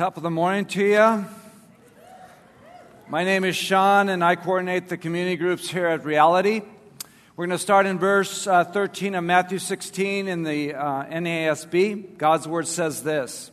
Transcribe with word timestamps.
Top 0.00 0.16
of 0.16 0.22
the 0.22 0.30
morning 0.30 0.64
to 0.64 0.82
you. 0.82 1.26
My 3.10 3.22
name 3.22 3.44
is 3.44 3.54
Sean, 3.54 4.08
and 4.08 4.24
I 4.24 4.34
coordinate 4.34 4.88
the 4.88 4.96
community 4.96 5.36
groups 5.36 5.68
here 5.68 5.88
at 5.88 6.06
Reality. 6.06 6.62
We're 7.36 7.46
going 7.46 7.58
to 7.58 7.62
start 7.62 7.84
in 7.84 7.98
verse 7.98 8.46
uh, 8.46 8.64
13 8.64 9.14
of 9.14 9.24
Matthew 9.24 9.58
16 9.58 10.26
in 10.26 10.42
the 10.42 10.72
uh, 10.72 11.04
NASB. 11.04 12.16
God's 12.16 12.48
word 12.48 12.66
says 12.66 13.02
this 13.02 13.50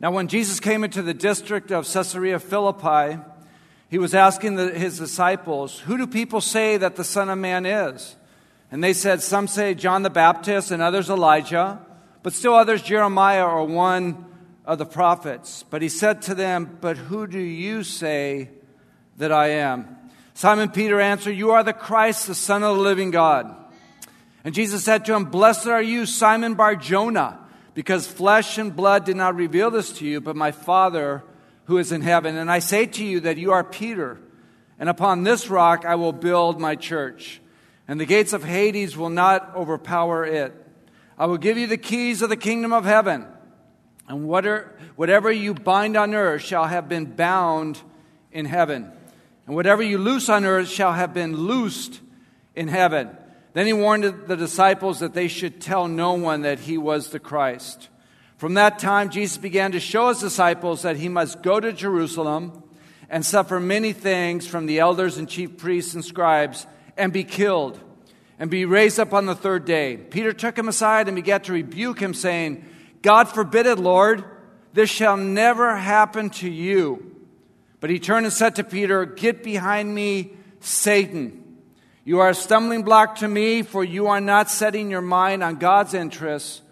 Now, 0.00 0.12
when 0.12 0.28
Jesus 0.28 0.60
came 0.60 0.82
into 0.82 1.02
the 1.02 1.12
district 1.12 1.70
of 1.70 1.86
Caesarea 1.86 2.38
Philippi, 2.38 3.20
he 3.90 3.98
was 3.98 4.14
asking 4.14 4.54
the, 4.54 4.70
his 4.70 4.96
disciples, 4.96 5.80
Who 5.80 5.98
do 5.98 6.06
people 6.06 6.40
say 6.40 6.78
that 6.78 6.96
the 6.96 7.04
Son 7.04 7.28
of 7.28 7.36
Man 7.36 7.66
is? 7.66 8.16
And 8.70 8.82
they 8.82 8.94
said, 8.94 9.20
Some 9.20 9.46
say 9.46 9.74
John 9.74 10.04
the 10.04 10.08
Baptist, 10.08 10.70
and 10.70 10.80
others 10.80 11.10
Elijah, 11.10 11.84
but 12.22 12.32
still 12.32 12.54
others 12.54 12.80
Jeremiah 12.80 13.44
or 13.44 13.66
one 13.66 14.22
of 14.66 14.78
the 14.78 14.86
prophets. 14.86 15.64
But 15.70 15.80
he 15.80 15.88
said 15.88 16.22
to 16.22 16.34
them, 16.34 16.78
But 16.80 16.96
who 16.96 17.26
do 17.26 17.38
you 17.38 17.84
say 17.84 18.50
that 19.16 19.32
I 19.32 19.48
am? 19.50 19.96
Simon 20.34 20.70
Peter 20.70 21.00
answered, 21.00 21.32
You 21.32 21.52
are 21.52 21.62
the 21.62 21.72
Christ, 21.72 22.26
the 22.26 22.34
Son 22.34 22.62
of 22.62 22.76
the 22.76 22.82
living 22.82 23.10
God. 23.10 23.54
And 24.44 24.54
Jesus 24.54 24.84
said 24.84 25.04
to 25.06 25.14
him, 25.14 25.24
Blessed 25.24 25.66
are 25.68 25.82
you, 25.82 26.04
Simon 26.04 26.54
Bar 26.54 26.76
Jonah, 26.76 27.38
because 27.74 28.06
flesh 28.06 28.58
and 28.58 28.74
blood 28.74 29.04
did 29.04 29.16
not 29.16 29.36
reveal 29.36 29.70
this 29.70 29.92
to 29.94 30.06
you, 30.06 30.20
but 30.20 30.36
my 30.36 30.50
Father 30.50 31.22
who 31.64 31.78
is 31.78 31.92
in 31.92 32.00
heaven. 32.00 32.36
And 32.36 32.50
I 32.50 32.58
say 32.60 32.86
to 32.86 33.04
you 33.04 33.20
that 33.20 33.38
you 33.38 33.52
are 33.52 33.64
Peter, 33.64 34.18
and 34.78 34.88
upon 34.88 35.22
this 35.22 35.48
rock 35.48 35.84
I 35.84 35.94
will 35.94 36.12
build 36.12 36.60
my 36.60 36.76
church, 36.76 37.40
and 37.88 38.00
the 38.00 38.06
gates 38.06 38.32
of 38.32 38.44
Hades 38.44 38.96
will 38.96 39.10
not 39.10 39.54
overpower 39.54 40.24
it. 40.24 40.54
I 41.18 41.26
will 41.26 41.38
give 41.38 41.56
you 41.56 41.66
the 41.66 41.78
keys 41.78 42.22
of 42.22 42.28
the 42.28 42.36
kingdom 42.36 42.72
of 42.72 42.84
heaven. 42.84 43.26
And 44.08 44.28
whatever 44.28 45.32
you 45.32 45.54
bind 45.54 45.96
on 45.96 46.14
earth 46.14 46.42
shall 46.42 46.64
have 46.64 46.88
been 46.88 47.06
bound 47.06 47.80
in 48.30 48.44
heaven. 48.46 48.90
And 49.46 49.54
whatever 49.54 49.82
you 49.82 49.98
loose 49.98 50.28
on 50.28 50.44
earth 50.44 50.68
shall 50.68 50.92
have 50.92 51.12
been 51.12 51.36
loosed 51.36 52.00
in 52.54 52.68
heaven. 52.68 53.10
Then 53.52 53.66
he 53.66 53.72
warned 53.72 54.04
the 54.26 54.36
disciples 54.36 55.00
that 55.00 55.14
they 55.14 55.28
should 55.28 55.60
tell 55.60 55.88
no 55.88 56.12
one 56.14 56.42
that 56.42 56.60
he 56.60 56.78
was 56.78 57.10
the 57.10 57.18
Christ. 57.18 57.88
From 58.36 58.54
that 58.54 58.78
time, 58.78 59.08
Jesus 59.08 59.38
began 59.38 59.72
to 59.72 59.80
show 59.80 60.08
his 60.10 60.20
disciples 60.20 60.82
that 60.82 60.96
he 60.96 61.08
must 61.08 61.42
go 61.42 61.58
to 61.58 61.72
Jerusalem 61.72 62.62
and 63.08 63.24
suffer 63.24 63.58
many 63.58 63.92
things 63.92 64.46
from 64.46 64.66
the 64.66 64.78
elders 64.80 65.16
and 65.16 65.28
chief 65.28 65.56
priests 65.56 65.94
and 65.94 66.04
scribes 66.04 66.66
and 66.96 67.12
be 67.12 67.24
killed 67.24 67.80
and 68.38 68.50
be 68.50 68.66
raised 68.66 69.00
up 69.00 69.14
on 69.14 69.26
the 69.26 69.34
third 69.34 69.64
day. 69.64 69.96
Peter 69.96 70.32
took 70.32 70.58
him 70.58 70.68
aside 70.68 71.08
and 71.08 71.16
began 71.16 71.40
to 71.42 71.52
rebuke 71.52 71.98
him, 71.98 72.12
saying, 72.12 72.64
God 73.06 73.28
forbid 73.28 73.66
it, 73.66 73.78
Lord. 73.78 74.24
This 74.72 74.90
shall 74.90 75.16
never 75.16 75.76
happen 75.76 76.28
to 76.40 76.50
you. 76.50 77.14
But 77.78 77.88
he 77.88 78.00
turned 78.00 78.26
and 78.26 78.32
said 78.32 78.56
to 78.56 78.64
Peter, 78.64 79.06
Get 79.06 79.44
behind 79.44 79.94
me, 79.94 80.32
Satan. 80.58 81.60
You 82.02 82.18
are 82.18 82.30
a 82.30 82.34
stumbling 82.34 82.82
block 82.82 83.14
to 83.18 83.28
me, 83.28 83.62
for 83.62 83.84
you 83.84 84.08
are 84.08 84.20
not 84.20 84.50
setting 84.50 84.90
your 84.90 85.02
mind 85.02 85.44
on 85.44 85.54
God's 85.54 85.94
interests, 85.94 86.62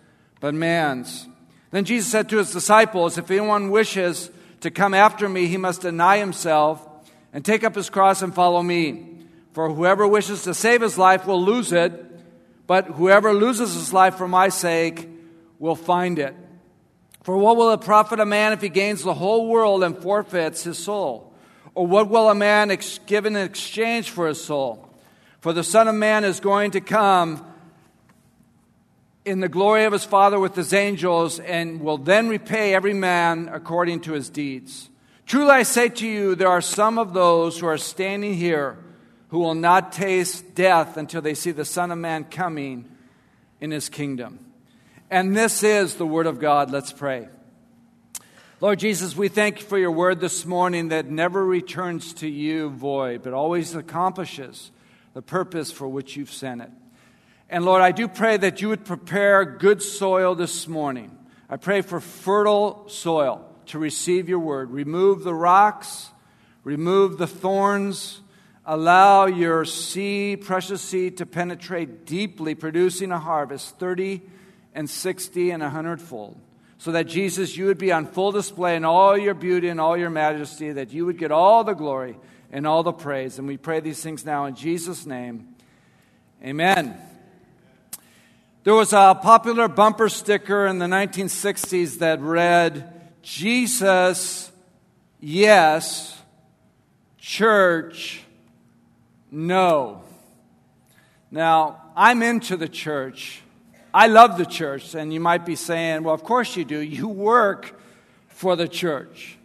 but 0.41 0.55
man's. 0.55 1.29
Then 1.71 1.85
Jesus 1.85 2.11
said 2.11 2.29
to 2.31 2.39
his 2.39 2.51
disciples, 2.51 3.17
If 3.17 3.31
anyone 3.31 3.71
wishes 3.71 4.29
to 4.63 4.73
come 4.73 4.93
after 4.93 5.29
me, 5.29 5.47
he 5.47 5.57
must 5.57 5.83
deny 5.83 6.19
himself 6.19 6.85
and 7.33 7.45
take 7.45 7.63
up 7.63 7.77
his 7.77 7.91
cross 7.91 8.23
and 8.23 8.35
follow 8.35 8.61
me. 8.61 9.21
For 9.53 9.73
whoever 9.73 10.05
wishes 10.05 10.43
to 10.43 10.55
save 10.55 10.81
his 10.83 10.98
life 10.98 11.29
will 11.29 11.45
lose 11.45 11.71
it, 11.71 11.93
but 12.67 12.87
whoever 12.87 13.33
loses 13.33 13.75
his 13.75 13.93
life 13.93 14.17
for 14.17 14.27
my 14.27 14.48
sake 14.48 15.11
will 15.59 15.77
find 15.77 16.19
it. 16.19 16.35
For 17.23 17.37
what 17.37 17.57
will 17.57 17.73
it 17.73 17.81
profit 17.81 18.21
a 18.21 18.27
man 18.27 18.53
if 18.53 18.61
he 18.61 18.69
gains 18.69 19.03
the 19.03 19.15
whole 19.15 19.49
world 19.49 19.83
and 19.83 19.97
forfeits 19.97 20.65
his 20.65 20.79
soul? 20.79 21.33
Or 21.75 21.87
what 21.87 22.09
will 22.09 22.29
a 22.29 22.35
man 22.35 22.71
ex- 22.71 23.01
give 23.07 23.27
in 23.27 23.35
exchange 23.35 24.11
for 24.11 24.29
his 24.29 24.43
soul? 24.43 24.89
For 25.41 25.53
the 25.53 25.65
Son 25.65 25.89
of 25.89 25.95
Man 25.95 26.25
is 26.25 26.41
going 26.41 26.70
to 26.73 26.81
come 26.81 27.45
in 29.25 29.41
the 29.41 29.48
glory 29.48 29.85
of 29.85 29.93
his 29.93 30.05
Father 30.05 30.39
with 30.39 30.55
his 30.55 30.73
angels 30.73 31.41
and 31.41 31.81
will 31.81 31.98
then 31.98 32.29
repay 32.29 32.75
every 32.75 32.95
man 32.95 33.48
according 33.53 34.01
to 34.01 34.13
his 34.13 34.29
deeds. 34.29 34.91
Truly 35.27 35.51
I 35.51 35.63
say 35.63 35.89
to 35.89 36.07
you, 36.07 36.35
there 36.35 36.48
are 36.48 36.61
some 36.61 36.98
of 36.98 37.14
those 37.14 37.59
who 37.59 37.67
are 37.67 37.79
standing 37.79 38.35
here 38.35 38.79
who 39.29 39.39
will 39.39 39.55
not 39.55 39.93
taste 39.93 40.55
death 40.55 40.97
until 40.97 41.23
they 41.23 41.35
see 41.35 41.51
the 41.51 41.64
Son 41.64 41.91
of 41.91 41.98
Man 41.98 42.25
coming 42.25 42.85
in 43.61 43.70
his 43.70 43.89
kingdom. 43.89 44.44
And 45.11 45.37
this 45.37 45.63
is 45.63 45.97
the 45.97 46.07
Word 46.07 46.27
of 46.27 46.41
God. 46.41 46.70
Let's 46.70 46.92
pray. 46.92 47.29
Lord 48.61 48.79
Jesus, 48.79 49.15
we 49.15 49.29
thank 49.29 49.61
you 49.61 49.67
for 49.67 49.77
your 49.77 49.91
word 49.91 50.20
this 50.20 50.47
morning 50.47 50.89
that 50.89 51.11
never 51.11 51.45
returns 51.45 52.15
to 52.15 52.29
you 52.29 52.70
void, 52.70 53.23
but 53.23 53.35
always 53.35 53.75
accomplishes 53.75 54.70
the 55.13 55.20
purpose 55.20 55.70
for 55.70 55.87
which 55.87 56.17
you've 56.17 56.33
sent 56.33 56.63
it. 56.63 56.70
And 57.51 57.67
Lord, 57.67 57.83
I 57.83 57.93
do 57.93 58.09
pray 58.09 58.39
that 58.39 58.63
you 58.63 58.70
would 58.70 58.87
prepare 58.87 59.45
good 59.45 59.83
soil 59.83 60.35
this 60.35 60.67
morning. 60.67 61.19
I 61.51 61.59
pray 61.59 61.83
for 61.83 62.01
fertile 62.01 62.89
soil 62.89 63.47
to 63.67 63.79
receive 63.79 64.31
your 64.31 64.39
word. 64.39 64.70
Remove 64.70 65.25
the 65.25 65.35
rocks, 65.35 66.11
remove 66.63 67.19
the 67.19 67.27
thorns, 67.27 68.23
allow 68.64 69.27
your 69.27 69.67
seed, 69.67 70.41
precious 70.47 70.81
seed, 70.81 71.19
to 71.19 71.27
penetrate 71.27 72.07
deeply, 72.07 72.55
producing 72.55 73.13
a 73.13 73.19
harvest 73.19 73.79
30 73.79 74.23
and 74.74 74.89
60 74.90 75.51
and 75.51 75.62
a 75.62 75.70
hundredfold. 75.70 76.39
So 76.79 76.92
that 76.92 77.05
Jesus, 77.05 77.57
you 77.57 77.67
would 77.67 77.79
be 77.79 77.92
on 77.92 78.07
full 78.07 78.33
display 78.33 78.77
in 78.77 78.85
all 78.85 79.17
your 79.17 79.35
beauty 79.35 79.68
and 79.68 79.80
all 79.80 79.96
your 79.96 80.11
majesty, 80.11 80.73
that 80.73 80.92
you 80.92 81.07
would 81.07 81.18
get 81.18 81.30
all 81.30 81.64
the 81.64 81.73
glory 81.73 82.17
and 82.52 82.67
all 82.67 82.83
the 82.83 82.92
praise. 82.92 83.39
And 83.39 83.46
we 83.48 83.57
pray 83.57 83.80
these 83.80 84.02
things 84.02 84.24
now 84.24 84.45
in 84.46 84.55
Jesus' 84.55 85.07
name. 85.07 85.55
Amen. 86.42 86.98
There 88.64 88.74
was 88.74 88.92
a 88.92 89.18
popular 89.20 89.68
bumper 89.68 90.08
sticker 90.08 90.67
in 90.67 90.79
the 90.79 90.86
1960s 90.86 91.98
that 91.98 92.20
read, 92.20 92.92
Jesus, 93.23 94.51
yes, 95.20 96.18
church, 97.18 98.23
no. 99.30 100.02
Now, 101.30 101.83
I'm 101.96 102.23
into 102.23 102.57
the 102.57 102.68
church. 102.68 103.42
I 103.95 104.09
love 104.09 104.37
the 104.37 104.45
church. 104.45 104.95
And 104.97 105.15
you 105.15 105.21
might 105.21 105.47
be 105.47 105.55
saying, 105.55 106.03
well, 106.03 106.15
of 106.15 106.25
course 106.25 106.57
you 106.57 106.65
do. 106.65 106.81
You 106.81 107.07
work 107.07 107.81
for 108.27 108.57
the 108.57 108.67
church. 108.67 109.39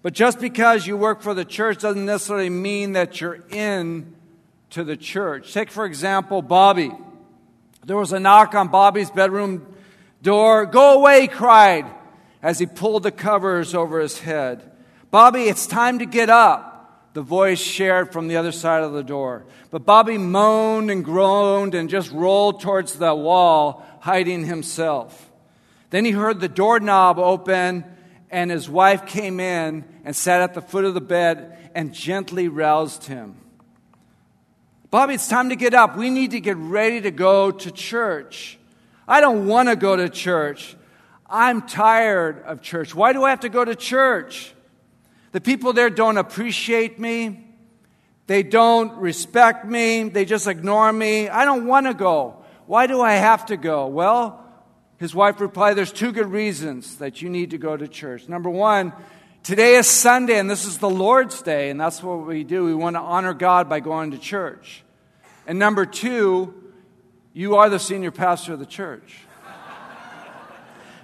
But 0.00 0.14
just 0.14 0.40
because 0.40 0.86
you 0.86 0.96
work 0.96 1.20
for 1.20 1.34
the 1.34 1.44
church 1.44 1.82
doesn't 1.82 2.06
necessarily 2.06 2.50
mean 2.50 2.94
that 2.94 3.20
you're 3.20 3.38
in 3.50 4.16
to 4.70 4.82
the 4.82 4.96
church. 4.96 5.52
Take, 5.52 5.70
for 5.70 5.84
example, 5.84 6.40
Bobby. 6.40 6.90
There 7.84 7.96
was 7.96 8.12
a 8.12 8.18
knock 8.18 8.54
on 8.54 8.68
Bobby's 8.68 9.10
bedroom 9.10 9.66
door. 10.22 10.64
Go 10.64 10.98
away, 10.98 11.22
he 11.22 11.28
cried 11.28 11.84
as 12.42 12.58
he 12.58 12.66
pulled 12.66 13.02
the 13.02 13.12
covers 13.12 13.74
over 13.74 14.00
his 14.00 14.18
head. 14.18 14.62
Bobby, 15.10 15.42
it's 15.42 15.66
time 15.66 15.98
to 15.98 16.06
get 16.06 16.30
up 16.30 16.71
the 17.14 17.22
voice 17.22 17.60
shared 17.60 18.12
from 18.12 18.28
the 18.28 18.36
other 18.36 18.52
side 18.52 18.82
of 18.82 18.92
the 18.92 19.02
door. 19.02 19.44
But 19.70 19.84
Bobby 19.84 20.18
moaned 20.18 20.90
and 20.90 21.04
groaned 21.04 21.74
and 21.74 21.90
just 21.90 22.10
rolled 22.12 22.60
towards 22.60 22.94
the 22.94 23.14
wall, 23.14 23.84
hiding 24.00 24.46
himself. 24.46 25.30
Then 25.90 26.04
he 26.04 26.12
heard 26.12 26.40
the 26.40 26.48
doorknob 26.48 27.18
open, 27.18 27.84
and 28.30 28.50
his 28.50 28.68
wife 28.68 29.06
came 29.06 29.40
in 29.40 29.84
and 30.04 30.16
sat 30.16 30.40
at 30.40 30.54
the 30.54 30.62
foot 30.62 30.84
of 30.84 30.94
the 30.94 31.02
bed 31.02 31.70
and 31.74 31.92
gently 31.92 32.48
roused 32.48 33.04
him. 33.04 33.36
Bobby, 34.90 35.14
it's 35.14 35.28
time 35.28 35.50
to 35.50 35.56
get 35.56 35.74
up. 35.74 35.96
We 35.96 36.10
need 36.10 36.32
to 36.32 36.40
get 36.40 36.56
ready 36.56 37.00
to 37.02 37.10
go 37.10 37.50
to 37.50 37.70
church. 37.70 38.58
I 39.06 39.20
don't 39.20 39.46
want 39.46 39.68
to 39.68 39.76
go 39.76 39.96
to 39.96 40.08
church. 40.08 40.76
I'm 41.28 41.62
tired 41.62 42.42
of 42.44 42.60
church. 42.60 42.94
Why 42.94 43.12
do 43.12 43.24
I 43.24 43.30
have 43.30 43.40
to 43.40 43.48
go 43.48 43.64
to 43.64 43.74
church? 43.74 44.54
The 45.32 45.40
people 45.40 45.72
there 45.72 45.90
don't 45.90 46.18
appreciate 46.18 46.98
me. 46.98 47.44
They 48.26 48.42
don't 48.42 48.92
respect 48.98 49.66
me. 49.66 50.08
They 50.08 50.24
just 50.24 50.46
ignore 50.46 50.92
me. 50.92 51.28
I 51.28 51.44
don't 51.44 51.66
want 51.66 51.86
to 51.86 51.94
go. 51.94 52.36
Why 52.66 52.86
do 52.86 53.00
I 53.00 53.12
have 53.12 53.46
to 53.46 53.56
go? 53.56 53.86
Well, 53.88 54.38
his 54.98 55.14
wife 55.14 55.40
replied, 55.40 55.74
There's 55.74 55.92
two 55.92 56.12
good 56.12 56.30
reasons 56.30 56.98
that 56.98 57.22
you 57.22 57.28
need 57.28 57.50
to 57.50 57.58
go 57.58 57.76
to 57.76 57.88
church. 57.88 58.28
Number 58.28 58.48
one, 58.48 58.92
today 59.42 59.74
is 59.74 59.86
Sunday 59.86 60.38
and 60.38 60.48
this 60.48 60.64
is 60.64 60.78
the 60.78 60.88
Lord's 60.88 61.42
Day, 61.42 61.70
and 61.70 61.80
that's 61.80 62.02
what 62.02 62.26
we 62.26 62.44
do. 62.44 62.64
We 62.64 62.74
want 62.74 62.94
to 62.94 63.00
honor 63.00 63.34
God 63.34 63.68
by 63.68 63.80
going 63.80 64.12
to 64.12 64.18
church. 64.18 64.84
And 65.46 65.58
number 65.58 65.86
two, 65.86 66.54
you 67.32 67.56
are 67.56 67.68
the 67.68 67.80
senior 67.80 68.12
pastor 68.12 68.52
of 68.52 68.60
the 68.60 68.66
church. 68.66 69.18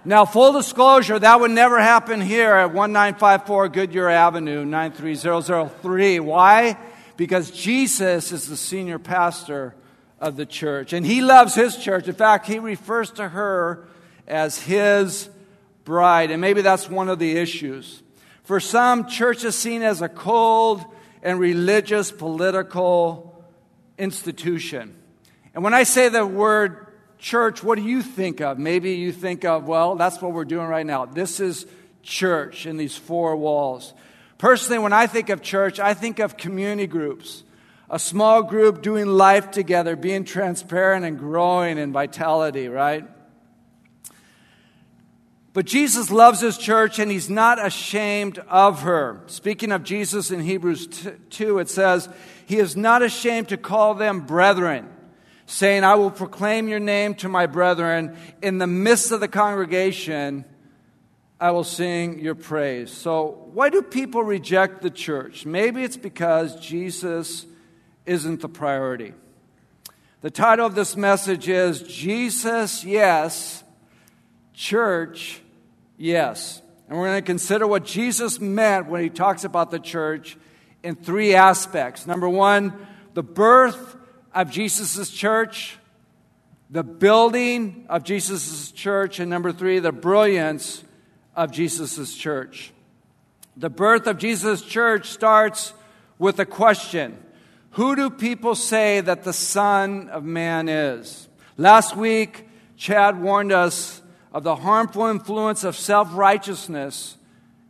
Now, 0.04 0.24
full 0.24 0.52
disclosure, 0.52 1.18
that 1.18 1.40
would 1.40 1.50
never 1.50 1.80
happen 1.80 2.20
here 2.20 2.54
at 2.54 2.72
1954 2.72 3.68
Goodyear 3.68 4.08
Avenue, 4.08 4.64
93003. 4.64 6.20
Why? 6.20 6.78
Because 7.16 7.50
Jesus 7.50 8.30
is 8.30 8.48
the 8.48 8.56
senior 8.56 8.98
pastor 8.98 9.74
of 10.20 10.36
the 10.36 10.46
church, 10.46 10.92
and 10.92 11.04
he 11.04 11.20
loves 11.20 11.54
his 11.54 11.76
church. 11.76 12.08
In 12.08 12.14
fact, 12.14 12.46
he 12.46 12.58
refers 12.58 13.10
to 13.12 13.28
her 13.28 13.88
as 14.26 14.60
his 14.60 15.28
bride. 15.84 16.30
And 16.30 16.40
maybe 16.40 16.60
that's 16.60 16.88
one 16.88 17.08
of 17.08 17.18
the 17.18 17.36
issues. 17.36 18.02
For 18.44 18.60
some, 18.60 19.08
church 19.08 19.44
is 19.44 19.56
seen 19.56 19.82
as 19.82 20.02
a 20.02 20.08
cold 20.08 20.84
and 21.22 21.40
religious 21.40 22.12
political 22.12 23.44
institution. 23.96 24.94
And 25.54 25.64
when 25.64 25.74
I 25.74 25.82
say 25.82 26.08
the 26.08 26.26
word 26.26 26.87
church, 27.18 27.62
what 27.62 27.76
do 27.76 27.84
you 27.84 28.02
think 28.02 28.40
of? 28.40 28.58
Maybe 28.58 28.92
you 28.92 29.12
think 29.12 29.44
of, 29.44 29.66
well, 29.66 29.96
that's 29.96 30.22
what 30.22 30.32
we're 30.32 30.44
doing 30.44 30.66
right 30.66 30.86
now. 30.86 31.04
This 31.04 31.40
is 31.40 31.66
church 32.02 32.66
in 32.66 32.76
these 32.76 32.96
four 32.96 33.36
walls. 33.36 33.92
Personally, 34.38 34.78
when 34.78 34.92
I 34.92 35.06
think 35.06 35.28
of 35.30 35.42
church, 35.42 35.80
I 35.80 35.94
think 35.94 36.20
of 36.20 36.36
community 36.36 36.86
groups. 36.86 37.42
A 37.90 37.98
small 37.98 38.42
group 38.42 38.82
doing 38.82 39.06
life 39.06 39.50
together, 39.50 39.96
being 39.96 40.24
transparent 40.24 41.04
and 41.04 41.18
growing 41.18 41.78
in 41.78 41.92
vitality, 41.92 42.68
right? 42.68 43.04
But 45.54 45.66
Jesus 45.66 46.10
loves 46.10 46.40
his 46.40 46.56
church 46.56 46.98
and 46.98 47.10
he's 47.10 47.28
not 47.28 47.64
ashamed 47.64 48.38
of 48.48 48.82
her. 48.82 49.22
Speaking 49.26 49.72
of 49.72 49.82
Jesus 49.82 50.30
in 50.30 50.40
Hebrews 50.40 51.08
2, 51.30 51.58
it 51.58 51.68
says, 51.68 52.08
He 52.46 52.58
is 52.58 52.76
not 52.76 53.02
ashamed 53.02 53.48
to 53.48 53.56
call 53.56 53.94
them 53.94 54.20
brethren, 54.20 54.88
saying, 55.48 55.82
I 55.82 55.94
will 55.94 56.10
proclaim 56.10 56.68
your 56.68 56.78
name 56.78 57.14
to 57.16 57.28
my 57.28 57.46
brethren. 57.46 58.16
In 58.42 58.58
the 58.58 58.66
midst 58.66 59.12
of 59.12 59.20
the 59.20 59.28
congregation, 59.28 60.44
I 61.40 61.52
will 61.52 61.64
sing 61.64 62.18
your 62.18 62.34
praise. 62.34 62.92
So, 62.92 63.48
why 63.54 63.70
do 63.70 63.80
people 63.80 64.22
reject 64.22 64.82
the 64.82 64.90
church? 64.90 65.46
Maybe 65.46 65.82
it's 65.82 65.96
because 65.96 66.54
Jesus 66.60 67.46
isn't 68.04 68.42
the 68.42 68.48
priority. 68.48 69.14
The 70.20 70.30
title 70.30 70.66
of 70.66 70.74
this 70.74 70.96
message 70.96 71.48
is 71.48 71.82
Jesus, 71.82 72.84
Yes, 72.84 73.64
Church, 74.52 75.40
Yes. 75.96 76.60
And 76.88 76.98
we're 76.98 77.06
going 77.06 77.22
to 77.22 77.26
consider 77.26 77.66
what 77.66 77.84
Jesus 77.84 78.38
meant 78.38 78.88
when 78.88 79.02
he 79.02 79.10
talks 79.10 79.44
about 79.44 79.70
the 79.70 79.78
church 79.78 80.36
in 80.82 80.94
three 80.94 81.34
aspects. 81.34 82.06
Number 82.06 82.28
one, 82.28 82.74
the 83.14 83.22
birth 83.22 83.97
of 84.38 84.52
Jesus' 84.52 85.10
church, 85.10 85.78
the 86.70 86.84
building 86.84 87.84
of 87.88 88.04
Jesus' 88.04 88.70
church, 88.70 89.18
and 89.18 89.28
number 89.28 89.50
three, 89.50 89.80
the 89.80 89.90
brilliance 89.90 90.84
of 91.34 91.50
Jesus' 91.50 92.14
church. 92.14 92.72
The 93.56 93.68
birth 93.68 94.06
of 94.06 94.16
Jesus' 94.16 94.62
church 94.62 95.08
starts 95.08 95.74
with 96.20 96.38
a 96.38 96.46
question 96.46 97.18
Who 97.70 97.96
do 97.96 98.10
people 98.10 98.54
say 98.54 99.00
that 99.00 99.24
the 99.24 99.32
Son 99.32 100.08
of 100.08 100.22
Man 100.22 100.68
is? 100.68 101.26
Last 101.56 101.96
week, 101.96 102.46
Chad 102.76 103.20
warned 103.20 103.50
us 103.50 104.02
of 104.32 104.44
the 104.44 104.54
harmful 104.54 105.06
influence 105.06 105.64
of 105.64 105.74
self 105.74 106.10
righteousness 106.12 107.16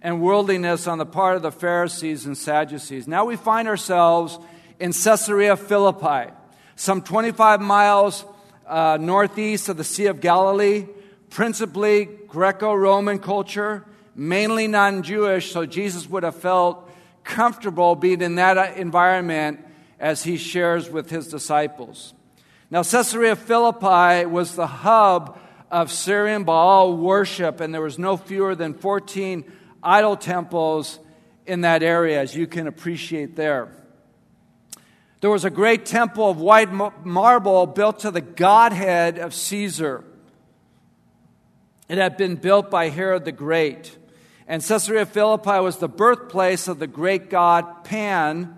and 0.03 0.21
worldliness 0.21 0.87
on 0.87 0.99
the 0.99 1.07
part 1.07 1.37
of 1.37 1.41
the 1.41 1.51
Pharisees 1.51 2.27
and 2.27 2.37
Sadducees. 2.37 3.09
Now 3.09 3.25
we 3.25 3.37
find 3.37 3.69
ourselves 3.69 4.39
in 4.79 4.93
Caesarea 4.93 5.57
Philippi, 5.57 6.31
some 6.79 7.03
25 7.03 7.61
miles 7.61 8.25
uh, 8.65 8.97
northeast 9.01 9.69
of 9.69 9.77
the 9.77 9.83
Sea 9.83 10.07
of 10.07 10.21
Galilee, 10.21 10.87
principally 11.29 12.05
Greco 12.29 12.73
Roman 12.73 13.19
culture, 13.19 13.85
mainly 14.15 14.69
non 14.69 15.03
Jewish, 15.03 15.51
so 15.51 15.67
Jesus 15.67 16.09
would 16.09 16.23
have 16.23 16.37
felt 16.37 16.89
comfortable 17.25 17.97
being 17.97 18.23
in 18.23 18.37
that 18.37 18.77
environment 18.77 19.59
as 19.99 20.23
he 20.23 20.37
shares 20.37 20.89
with 20.89 21.11
his 21.11 21.27
disciples. 21.27 22.15
Now, 22.71 22.85
Caesarea 22.85 23.35
Philippi 23.35 24.27
was 24.27 24.55
the 24.55 24.69
hub 24.69 25.37
of 25.73 25.91
Syrian 25.91 26.45
Baal 26.45 26.97
worship, 26.97 27.61
and 27.61 27.75
there 27.75 27.83
was 27.83 27.99
no 27.99 28.17
fewer 28.17 28.55
than 28.55 28.75
14 28.75 29.45
idol 29.83 30.17
temples 30.17 31.01
in 31.45 31.63
that 31.63 31.83
area, 31.83 32.21
as 32.21 32.37
you 32.37 32.47
can 32.47 32.69
appreciate 32.69 33.35
there. 33.35 33.78
There 35.21 35.31
was 35.31 35.45
a 35.45 35.51
great 35.51 35.85
temple 35.85 36.31
of 36.31 36.39
white 36.39 36.71
marble 37.05 37.67
built 37.67 38.01
to 38.01 38.11
the 38.11 38.21
Godhead 38.21 39.19
of 39.19 39.35
Caesar. 39.35 40.05
It 41.89 41.99
had 41.99 42.17
been 42.17 42.37
built 42.37 42.71
by 42.71 42.89
Herod 42.89 43.25
the 43.25 43.33
Great. 43.33 43.97
And 44.47 44.63
Caesarea 44.63 45.07
Philippi 45.07 45.61
was 45.61 45.79
the 45.79 45.89
birthplace 45.89 46.69
of 46.69 46.79
the 46.79 46.87
great 46.87 47.31
god 47.31 47.85
Pan, 47.85 48.57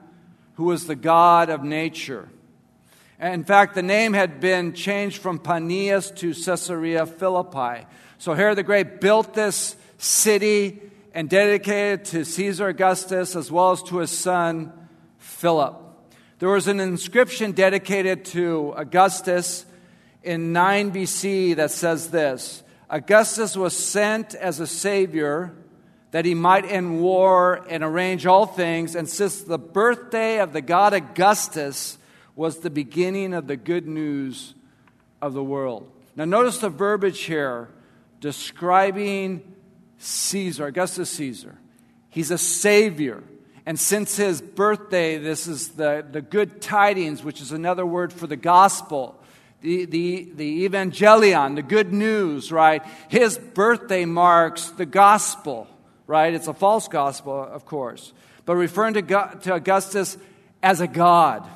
who 0.55 0.65
was 0.65 0.87
the 0.87 0.97
god 0.97 1.49
of 1.49 1.65
nature. 1.65 2.29
In 3.19 3.45
fact, 3.45 3.75
the 3.75 3.83
name 3.83 4.13
had 4.13 4.41
been 4.41 4.73
changed 4.73 5.19
from 5.19 5.39
Paneas 5.39 6.15
to 6.17 6.33
Caesarea 6.33 7.07
Philippi. 7.07 7.87
So 8.19 8.35
Herod 8.35 8.59
the 8.59 8.63
Great 8.63 9.01
built 9.01 9.35
this 9.35 9.77
city 9.99 10.81
and 11.15 11.29
dedicated 11.29 12.01
it 12.01 12.05
to 12.07 12.25
Caesar 12.25 12.69
Augustus 12.69 13.35
as 13.35 13.51
well 13.51 13.73
as 13.73 13.83
to 13.85 13.99
his 13.99 14.11
son 14.11 14.73
Philip. 15.19 15.90
There 16.41 16.49
was 16.49 16.69
an 16.69 16.81
inscription 16.81 17.53
dedicated 17.53 18.25
to 18.27 18.73
Augustus 18.75 19.67
in 20.23 20.55
9 20.55 20.91
BC 20.91 21.57
that 21.57 21.71
says 21.71 22.11
this 22.11 22.63
Augustus 22.89 23.59
was 23.59 23.77
sent 23.77 24.35
as 24.35 24.59
a 24.59 24.67
savior 24.67 25.53
that 26.13 26.25
he 26.25 26.35
might 26.35 26.65
end 26.65 27.03
war 27.03 27.65
and 27.69 27.85
arrange 27.85 28.25
all 28.25 28.47
things, 28.47 28.95
and 28.95 29.07
since 29.07 29.43
the 29.43 29.59
birthday 29.59 30.41
of 30.41 30.55
the 30.55 30.63
god 30.63 30.95
Augustus, 30.95 31.99
was 32.35 32.61
the 32.61 32.71
beginning 32.71 33.35
of 33.35 33.47
the 33.47 33.57
good 33.57 33.87
news 33.87 34.55
of 35.21 35.35
the 35.35 35.45
world. 35.45 35.93
Now, 36.17 36.25
notice 36.25 36.57
the 36.57 36.71
verbiage 36.71 37.21
here 37.21 37.69
describing 38.19 39.43
Caesar, 39.99 40.69
Augustus 40.69 41.11
Caesar. 41.11 41.59
He's 42.09 42.31
a 42.31 42.39
savior. 42.39 43.23
And 43.71 43.79
since 43.79 44.17
his 44.17 44.43
birthday, 44.43 45.19
this 45.19 45.47
is 45.47 45.69
the, 45.69 46.05
the 46.11 46.21
good 46.21 46.61
tidings, 46.61 47.23
which 47.23 47.41
is 47.41 47.53
another 47.53 47.87
word 47.87 48.13
for 48.13 48.27
the 48.27 48.35
gospel, 48.35 49.17
the, 49.61 49.85
the, 49.85 50.29
the 50.35 50.69
evangelion, 50.69 51.55
the 51.55 51.63
good 51.63 51.93
news, 51.93 52.51
right? 52.51 52.83
His 53.07 53.39
birthday 53.39 54.07
marks 54.07 54.71
the 54.71 54.87
gospel, 54.87 55.69
right? 56.09 56.35
It's 56.35 56.49
a 56.49 56.53
false 56.53 56.89
gospel, 56.89 57.45
of 57.45 57.65
course, 57.65 58.13
but 58.45 58.57
referring 58.57 58.95
to, 58.95 59.03
to 59.03 59.55
Augustus 59.55 60.19
as 60.65 60.81
a 60.81 60.89
God. 60.89 61.49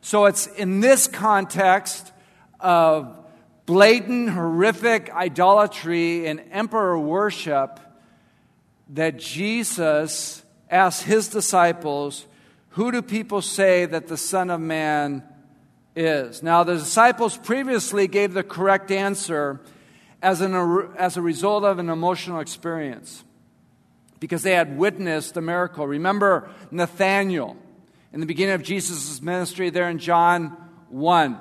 So 0.00 0.24
it's 0.24 0.48
in 0.48 0.80
this 0.80 1.06
context 1.06 2.10
of 2.58 3.24
blatant, 3.66 4.30
horrific 4.30 5.14
idolatry 5.14 6.26
and 6.26 6.42
emperor 6.50 6.98
worship 6.98 7.78
that 8.88 9.16
Jesus 9.16 10.41
asked 10.72 11.04
his 11.04 11.28
disciples, 11.28 12.26
Who 12.70 12.90
do 12.90 13.02
people 13.02 13.42
say 13.42 13.84
that 13.84 14.08
the 14.08 14.16
Son 14.16 14.50
of 14.50 14.60
Man 14.60 15.22
is? 15.94 16.42
Now, 16.42 16.64
the 16.64 16.74
disciples 16.74 17.36
previously 17.36 18.08
gave 18.08 18.32
the 18.32 18.42
correct 18.42 18.90
answer 18.90 19.60
as, 20.22 20.40
an, 20.40 20.54
as 20.96 21.16
a 21.16 21.22
result 21.22 21.62
of 21.62 21.78
an 21.78 21.90
emotional 21.90 22.40
experience 22.40 23.22
because 24.18 24.42
they 24.42 24.52
had 24.52 24.78
witnessed 24.78 25.34
the 25.34 25.40
miracle. 25.40 25.86
Remember 25.86 26.48
Nathanael 26.70 27.56
in 28.12 28.20
the 28.20 28.26
beginning 28.26 28.54
of 28.54 28.62
Jesus' 28.62 29.20
ministry 29.20 29.70
there 29.70 29.90
in 29.90 29.98
John 29.98 30.56
1. 30.88 31.38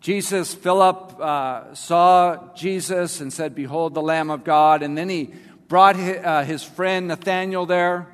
Jesus, 0.00 0.54
Philip 0.54 1.18
uh, 1.18 1.74
saw 1.74 2.54
Jesus 2.54 3.20
and 3.20 3.32
said, 3.32 3.54
Behold 3.54 3.94
the 3.94 4.02
Lamb 4.02 4.30
of 4.30 4.44
God. 4.44 4.82
And 4.82 4.96
then 4.96 5.08
he 5.08 5.32
brought 5.68 5.96
his, 5.96 6.18
uh, 6.24 6.44
his 6.44 6.62
friend 6.62 7.08
Nathanael 7.08 7.66
there. 7.66 8.06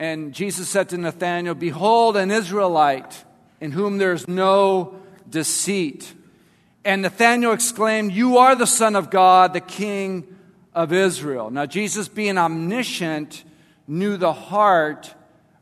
And 0.00 0.32
Jesus 0.32 0.66
said 0.66 0.88
to 0.88 0.98
Nathanael, 0.98 1.54
Behold 1.54 2.16
an 2.16 2.30
Israelite 2.30 3.22
in 3.60 3.70
whom 3.70 3.98
there's 3.98 4.26
no 4.26 4.98
deceit. 5.28 6.14
And 6.86 7.02
Nathanael 7.02 7.52
exclaimed, 7.52 8.10
You 8.10 8.38
are 8.38 8.56
the 8.56 8.66
Son 8.66 8.96
of 8.96 9.10
God, 9.10 9.52
the 9.52 9.60
King 9.60 10.38
of 10.74 10.94
Israel. 10.94 11.50
Now, 11.50 11.66
Jesus, 11.66 12.08
being 12.08 12.38
omniscient, 12.38 13.44
knew 13.86 14.16
the 14.16 14.32
heart 14.32 15.14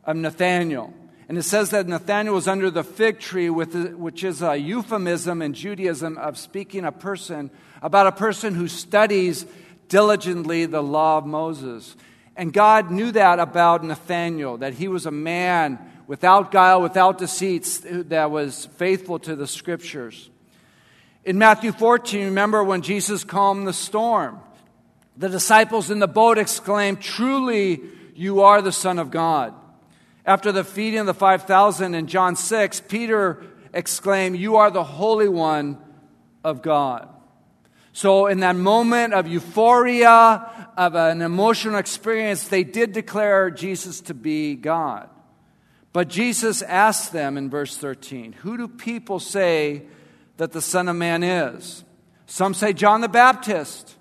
of 0.05 0.15
Nathanael. 0.15 0.93
And 1.27 1.37
it 1.37 1.43
says 1.43 1.71
that 1.71 1.89
Nathanael 1.89 2.33
was 2.33 2.47
under 2.47 2.71
the 2.71 2.85
fig 2.85 3.19
tree, 3.19 3.49
which 3.49 4.23
is 4.23 4.41
a 4.41 4.55
euphemism 4.55 5.41
in 5.41 5.53
Judaism 5.53 6.17
of 6.17 6.37
speaking 6.37 6.85
a 6.85 6.93
person 6.93 7.51
about 7.81 8.07
a 8.07 8.13
person 8.13 8.55
who 8.55 8.69
studies 8.69 9.45
diligently 9.89 10.65
the 10.65 10.81
law 10.81 11.17
of 11.17 11.25
Moses. 11.25 11.97
And 12.39 12.53
God 12.53 12.89
knew 12.89 13.11
that 13.11 13.37
about 13.37 13.83
Nathanael, 13.83 14.59
that 14.59 14.73
he 14.73 14.87
was 14.87 15.05
a 15.05 15.11
man 15.11 15.77
without 16.07 16.51
guile, 16.53 16.81
without 16.81 17.17
deceits, 17.17 17.81
that 17.83 18.31
was 18.31 18.67
faithful 18.77 19.19
to 19.19 19.35
the 19.35 19.45
scriptures. 19.45 20.29
In 21.25 21.37
Matthew 21.37 21.73
14, 21.73 22.23
remember 22.23 22.63
when 22.63 22.81
Jesus 22.81 23.25
calmed 23.25 23.67
the 23.67 23.73
storm? 23.73 24.39
The 25.17 25.27
disciples 25.27 25.91
in 25.91 25.99
the 25.99 26.07
boat 26.07 26.37
exclaimed, 26.37 27.01
Truly, 27.01 27.81
you 28.15 28.41
are 28.43 28.61
the 28.61 28.71
Son 28.71 28.99
of 28.99 29.11
God. 29.11 29.53
After 30.25 30.53
the 30.53 30.63
feeding 30.63 31.01
of 31.01 31.07
the 31.07 31.13
5,000 31.13 31.93
in 31.93 32.07
John 32.07 32.37
6, 32.37 32.83
Peter 32.87 33.43
exclaimed, 33.73 34.37
You 34.37 34.55
are 34.55 34.71
the 34.71 34.85
Holy 34.85 35.27
One 35.27 35.77
of 36.45 36.61
God. 36.61 37.09
So, 37.91 38.27
in 38.27 38.41
that 38.41 38.55
moment 38.55 39.13
of 39.13 39.27
euphoria, 39.27 40.71
of 40.77 40.95
an 40.95 41.21
emotional 41.21 41.77
experience, 41.77 42.47
they 42.47 42.63
did 42.63 42.93
declare 42.93 43.49
Jesus 43.49 43.99
to 44.01 44.13
be 44.13 44.55
God. 44.55 45.09
But 45.91 46.07
Jesus 46.07 46.61
asked 46.61 47.11
them 47.11 47.37
in 47.37 47.49
verse 47.49 47.75
13, 47.75 48.33
Who 48.33 48.57
do 48.57 48.67
people 48.67 49.19
say 49.19 49.83
that 50.37 50.51
the 50.51 50.61
Son 50.61 50.87
of 50.87 50.95
Man 50.95 51.23
is? 51.23 51.83
Some 52.27 52.53
say 52.53 52.73
John 52.73 53.01
the 53.01 53.09
Baptist, 53.09 53.97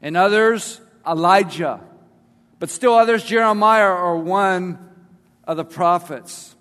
and 0.00 0.16
others 0.16 0.80
Elijah, 1.06 1.80
but 2.58 2.70
still 2.70 2.94
others 2.94 3.24
Jeremiah 3.24 3.90
or 3.90 4.18
one 4.18 4.78
of 5.44 5.56
the 5.56 5.64
prophets. 5.64 6.54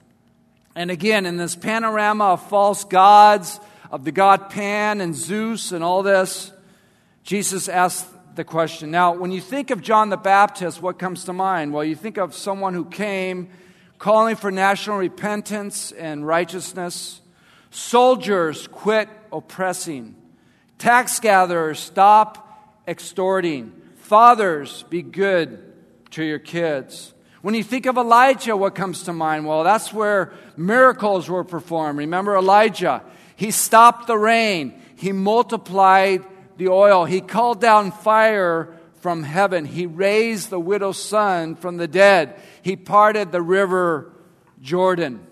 And 0.76 0.90
again, 0.90 1.26
in 1.26 1.38
this 1.38 1.56
panorama 1.56 2.26
of 2.26 2.50
false 2.50 2.84
gods, 2.84 3.60
of 3.92 4.06
the 4.06 4.12
god 4.12 4.50
Pan 4.50 5.02
and 5.02 5.16
Zeus 5.16 5.72
and 5.72 5.84
all 5.84 6.04
this, 6.04 6.52
Jesus 7.24 7.68
asked 7.68 8.08
the 8.36 8.44
question. 8.44 8.92
Now, 8.92 9.14
when 9.14 9.32
you 9.32 9.42
think 9.42 9.72
of 9.72 9.82
John 9.82 10.10
the 10.10 10.18
Baptist, 10.18 10.82
what 10.82 11.00
comes 11.00 11.26
to 11.26 11.34
mind? 11.34 11.74
Well, 11.74 11.84
you 11.84 11.96
think 11.96 12.18
of 12.18 12.34
someone 12.36 12.74
who 12.74 12.86
came 12.86 13.50
calling 13.98 14.36
for 14.36 14.52
national 14.52 14.98
repentance 14.98 15.92
and 15.92 16.26
righteousness. 16.26 17.22
Soldiers 17.70 18.68
quit 18.68 19.10
oppressing. 19.32 20.16
Tax 20.78 21.20
gatherers 21.20 21.80
stop 21.80 22.82
extorting. 22.88 23.74
Fathers, 23.98 24.84
be 24.90 25.02
good 25.02 25.62
to 26.12 26.24
your 26.24 26.40
kids. 26.40 27.14
When 27.42 27.54
you 27.54 27.64
think 27.64 27.86
of 27.86 27.98
Elijah, 27.98 28.56
what 28.56 28.76
comes 28.76 29.04
to 29.04 29.14
mind? 29.14 29.46
Well, 29.46 29.64
that's 29.64 29.94
where 29.94 30.34
miracles 30.58 31.30
were 31.30 31.44
performed. 31.44 32.00
Remember 32.00 32.36
Elijah? 32.36 33.04
He 33.40 33.52
stopped 33.52 34.08
the 34.08 34.18
rain, 34.18 34.74
he 34.98 35.14
multiplied 35.14 36.26
the 36.58 36.68
oil, 36.68 37.06
he 37.06 37.22
called 37.22 37.62
down 37.62 37.94
fire 37.94 38.78
from 38.96 39.24
heaven, 39.24 39.64
he 39.64 39.86
raised 39.86 40.50
the 40.50 40.60
widow's 40.60 41.02
son 41.02 41.56
from 41.56 41.78
the 41.78 41.88
dead, 41.88 42.38
he 42.64 42.76
parted 42.76 43.32
the 43.32 43.42
river 43.42 44.12
Jordan. 44.62 45.26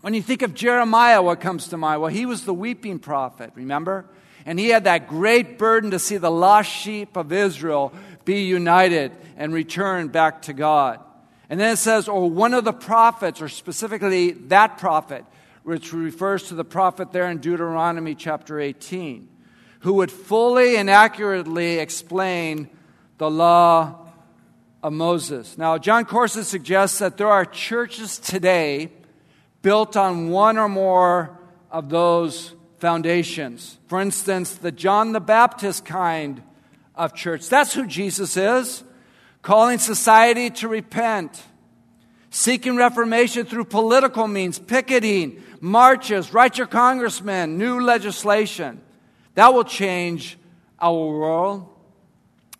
When 0.00 0.14
you 0.14 0.22
think 0.22 0.40
of 0.40 0.54
Jeremiah, 0.54 1.20
what 1.20 1.42
comes 1.42 1.68
to 1.68 1.76
mind? 1.76 2.00
Well, 2.00 2.10
he 2.10 2.24
was 2.24 2.46
the 2.46 2.54
weeping 2.54 2.98
prophet, 2.98 3.50
remember? 3.54 4.06
And 4.46 4.58
he 4.58 4.70
had 4.70 4.84
that 4.84 5.06
great 5.06 5.58
burden 5.58 5.90
to 5.90 5.98
see 5.98 6.16
the 6.16 6.30
lost 6.30 6.70
sheep 6.70 7.14
of 7.14 7.30
Israel 7.30 7.92
be 8.24 8.44
united 8.44 9.12
and 9.36 9.52
return 9.52 10.08
back 10.08 10.40
to 10.42 10.54
God. 10.54 10.98
And 11.50 11.60
then 11.60 11.74
it 11.74 11.76
says, 11.76 12.08
or 12.08 12.30
one 12.30 12.54
of 12.54 12.64
the 12.64 12.72
prophets, 12.72 13.42
or 13.42 13.50
specifically 13.50 14.32
that 14.48 14.78
prophet, 14.78 15.26
which 15.64 15.92
refers 15.92 16.44
to 16.44 16.54
the 16.54 16.64
prophet 16.64 17.10
there 17.10 17.28
in 17.28 17.38
Deuteronomy 17.38 18.14
chapter 18.14 18.60
18, 18.60 19.28
who 19.80 19.94
would 19.94 20.12
fully 20.12 20.76
and 20.76 20.88
accurately 20.88 21.78
explain 21.78 22.70
the 23.18 23.30
law 23.30 24.06
of 24.82 24.92
Moses. 24.92 25.58
Now, 25.58 25.78
Jon 25.78 26.04
Courson 26.04 26.44
suggests 26.44 26.98
that 26.98 27.16
there 27.16 27.28
are 27.28 27.44
churches 27.44 28.18
today 28.18 28.92
built 29.62 29.96
on 29.96 30.28
one 30.28 30.58
or 30.58 30.68
more 30.68 31.38
of 31.70 31.88
those 31.88 32.54
foundations. 32.78 33.78
For 33.88 34.00
instance, 34.00 34.54
the 34.54 34.70
John 34.70 35.12
the 35.12 35.20
Baptist 35.20 35.86
kind 35.86 36.42
of 36.94 37.14
church. 37.14 37.48
That's 37.48 37.72
who 37.72 37.86
Jesus 37.86 38.36
is 38.36 38.84
calling 39.40 39.78
society 39.78 40.48
to 40.48 40.68
repent, 40.68 41.42
seeking 42.30 42.76
reformation 42.76 43.44
through 43.44 43.64
political 43.64 44.26
means, 44.26 44.58
picketing, 44.58 45.42
marches, 45.64 46.32
write 46.34 46.58
your 46.58 46.66
congressman, 46.66 47.56
new 47.56 47.80
legislation. 47.80 48.80
That 49.34 49.54
will 49.54 49.64
change 49.64 50.38
our 50.78 50.92
world. 50.92 51.68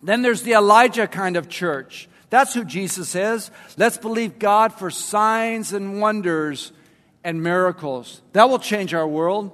Then 0.02 0.22
there's 0.22 0.42
the 0.42 0.54
Elijah 0.54 1.06
kind 1.06 1.36
of 1.36 1.48
church. 1.48 2.08
That's 2.30 2.54
who 2.54 2.64
Jesus 2.64 3.14
is. 3.14 3.50
Let's 3.76 3.98
believe 3.98 4.38
God 4.38 4.72
for 4.72 4.90
signs 4.90 5.72
and 5.72 6.00
wonders 6.00 6.72
and 7.22 7.42
miracles. 7.42 8.22
That 8.32 8.48
will 8.48 8.58
change 8.58 8.94
our 8.94 9.06
world. 9.06 9.52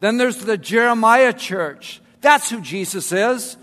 Then 0.00 0.18
there's 0.18 0.38
the 0.38 0.58
Jeremiah 0.58 1.32
church. 1.32 2.02
That's 2.20 2.50
who 2.50 2.60
Jesus 2.60 3.12
is. 3.12 3.56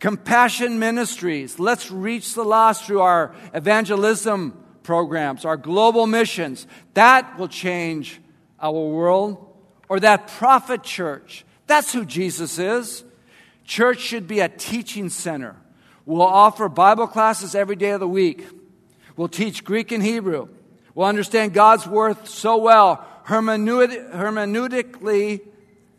Compassion 0.00 0.80
Ministries. 0.80 1.60
Let's 1.60 1.90
reach 1.90 2.34
the 2.34 2.44
lost 2.44 2.84
through 2.84 3.00
our 3.00 3.34
evangelism 3.54 4.58
programs, 4.82 5.44
our 5.44 5.56
global 5.56 6.06
missions. 6.06 6.66
That 6.94 7.38
will 7.38 7.48
change 7.48 8.20
our 8.64 8.72
world. 8.72 9.46
Or 9.88 10.00
that 10.00 10.26
prophet 10.28 10.82
church. 10.82 11.44
That's 11.66 11.92
who 11.92 12.06
Jesus 12.06 12.58
is. 12.58 13.04
Church 13.64 14.00
should 14.00 14.26
be 14.26 14.40
a 14.40 14.48
teaching 14.48 15.10
center. 15.10 15.56
We'll 16.06 16.22
offer 16.22 16.68
Bible 16.68 17.06
classes 17.06 17.54
every 17.54 17.76
day 17.76 17.90
of 17.90 18.00
the 18.00 18.08
week. 18.08 18.44
We'll 19.16 19.28
teach 19.28 19.62
Greek 19.62 19.92
and 19.92 20.02
Hebrew. 20.02 20.48
We'll 20.94 21.06
understand 21.06 21.54
God's 21.54 21.86
worth 21.86 22.28
so 22.28 22.56
well, 22.56 23.06
hermeneutically. 23.26 25.40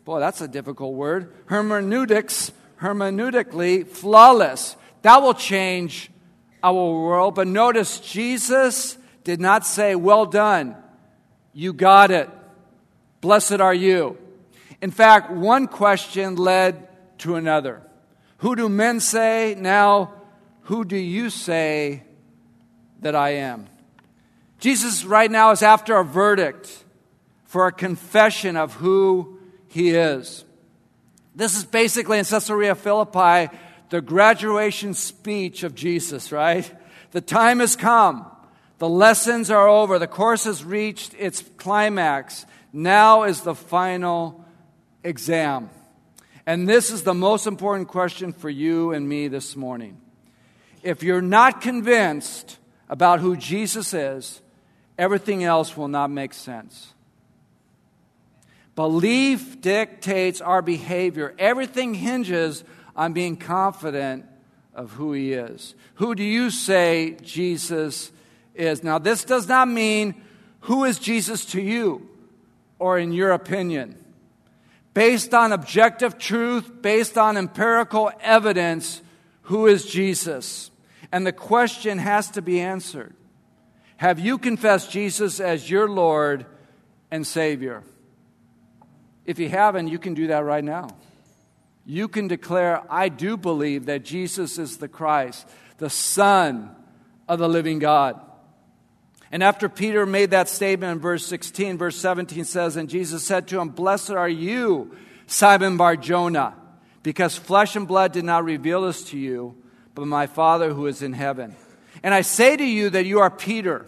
Boy, 0.04 0.20
that's 0.20 0.40
a 0.40 0.48
difficult 0.48 0.94
word. 0.94 1.34
Hermeneutics 1.46 2.52
hermeneutically 2.80 3.86
flawless. 3.86 4.76
That 5.02 5.22
will 5.22 5.34
change 5.34 6.10
our 6.62 6.72
world. 6.72 7.34
But 7.34 7.46
notice, 7.46 8.00
Jesus 8.00 8.98
did 9.24 9.40
not 9.40 9.66
say, 9.66 9.94
Well 9.94 10.26
done, 10.26 10.76
you 11.52 11.72
got 11.72 12.10
it, 12.10 12.28
blessed 13.26 13.60
are 13.60 13.74
you. 13.74 14.16
In 14.80 14.92
fact, 14.92 15.32
one 15.32 15.66
question 15.66 16.36
led 16.36 16.86
to 17.18 17.34
another. 17.34 17.82
Who 18.38 18.54
do 18.54 18.68
men 18.68 19.00
say? 19.00 19.56
Now, 19.58 20.12
who 20.62 20.84
do 20.84 20.96
you 20.96 21.28
say 21.30 22.04
that 23.00 23.16
I 23.16 23.30
am? 23.30 23.66
Jesus, 24.60 25.04
right 25.04 25.28
now, 25.28 25.50
is 25.50 25.64
after 25.64 25.96
a 25.96 26.04
verdict 26.04 26.84
for 27.46 27.66
a 27.66 27.72
confession 27.72 28.56
of 28.56 28.74
who 28.74 29.40
he 29.66 29.90
is. 29.90 30.44
This 31.34 31.56
is 31.56 31.64
basically 31.64 32.20
in 32.20 32.24
Caesarea 32.24 32.76
Philippi 32.76 33.52
the 33.90 34.00
graduation 34.00 34.94
speech 34.94 35.64
of 35.64 35.74
Jesus, 35.74 36.30
right? 36.30 36.72
The 37.10 37.20
time 37.20 37.58
has 37.58 37.74
come. 37.74 38.24
The 38.78 38.88
lessons 38.88 39.50
are 39.50 39.66
over. 39.66 39.98
The 39.98 40.06
course 40.06 40.44
has 40.44 40.62
reached 40.62 41.12
its 41.18 41.42
climax. 41.56 42.46
Now 42.76 43.22
is 43.22 43.40
the 43.40 43.54
final 43.54 44.44
exam. 45.02 45.70
And 46.44 46.68
this 46.68 46.90
is 46.90 47.04
the 47.04 47.14
most 47.14 47.46
important 47.46 47.88
question 47.88 48.34
for 48.34 48.50
you 48.50 48.92
and 48.92 49.08
me 49.08 49.28
this 49.28 49.56
morning. 49.56 49.98
If 50.82 51.02
you're 51.02 51.22
not 51.22 51.62
convinced 51.62 52.58
about 52.90 53.20
who 53.20 53.34
Jesus 53.34 53.94
is, 53.94 54.42
everything 54.98 55.42
else 55.42 55.74
will 55.74 55.88
not 55.88 56.10
make 56.10 56.34
sense. 56.34 56.92
Belief 58.74 59.62
dictates 59.62 60.42
our 60.42 60.60
behavior. 60.60 61.34
Everything 61.38 61.94
hinges 61.94 62.62
on 62.94 63.14
being 63.14 63.38
confident 63.38 64.26
of 64.74 64.92
who 64.92 65.14
he 65.14 65.32
is. 65.32 65.74
Who 65.94 66.14
do 66.14 66.22
you 66.22 66.50
say 66.50 67.16
Jesus 67.22 68.12
is? 68.54 68.84
Now, 68.84 68.98
this 68.98 69.24
does 69.24 69.48
not 69.48 69.66
mean 69.66 70.22
who 70.60 70.84
is 70.84 70.98
Jesus 70.98 71.46
to 71.46 71.62
you 71.62 72.10
or 72.78 72.98
in 72.98 73.12
your 73.12 73.32
opinion. 73.32 73.96
Based 74.94 75.34
on 75.34 75.52
objective 75.52 76.18
truth, 76.18 76.82
based 76.82 77.18
on 77.18 77.36
empirical 77.36 78.10
evidence, 78.20 79.02
who 79.42 79.66
is 79.66 79.84
Jesus? 79.84 80.70
And 81.12 81.26
the 81.26 81.32
question 81.32 81.98
has 81.98 82.30
to 82.32 82.42
be 82.42 82.60
answered 82.60 83.14
Have 83.98 84.18
you 84.18 84.38
confessed 84.38 84.90
Jesus 84.90 85.40
as 85.40 85.70
your 85.70 85.88
Lord 85.88 86.46
and 87.10 87.26
Savior? 87.26 87.82
If 89.24 89.38
you 89.38 89.48
haven't, 89.48 89.88
you 89.88 89.98
can 89.98 90.14
do 90.14 90.28
that 90.28 90.44
right 90.44 90.64
now. 90.64 90.88
You 91.84 92.08
can 92.08 92.28
declare, 92.28 92.82
I 92.90 93.08
do 93.08 93.36
believe 93.36 93.86
that 93.86 94.04
Jesus 94.04 94.58
is 94.58 94.78
the 94.78 94.88
Christ, 94.88 95.48
the 95.78 95.90
Son 95.90 96.74
of 97.28 97.38
the 97.38 97.48
living 97.48 97.78
God. 97.78 98.20
And 99.30 99.42
after 99.42 99.68
Peter 99.68 100.06
made 100.06 100.30
that 100.30 100.48
statement 100.48 100.92
in 100.92 100.98
verse 101.00 101.26
16, 101.26 101.78
verse 101.78 101.96
17 101.96 102.44
says, 102.44 102.76
And 102.76 102.88
Jesus 102.88 103.24
said 103.24 103.48
to 103.48 103.60
him, 103.60 103.70
Blessed 103.70 104.10
are 104.12 104.28
you, 104.28 104.96
Simon 105.26 105.76
Bar 105.76 105.96
Jonah, 105.96 106.54
because 107.02 107.36
flesh 107.36 107.74
and 107.74 107.88
blood 107.88 108.12
did 108.12 108.24
not 108.24 108.44
reveal 108.44 108.82
this 108.82 109.02
to 109.10 109.18
you, 109.18 109.56
but 109.94 110.06
my 110.06 110.26
Father 110.26 110.72
who 110.72 110.86
is 110.86 111.02
in 111.02 111.12
heaven. 111.12 111.56
And 112.02 112.14
I 112.14 112.20
say 112.20 112.56
to 112.56 112.64
you 112.64 112.90
that 112.90 113.06
you 113.06 113.18
are 113.20 113.30
Peter, 113.30 113.86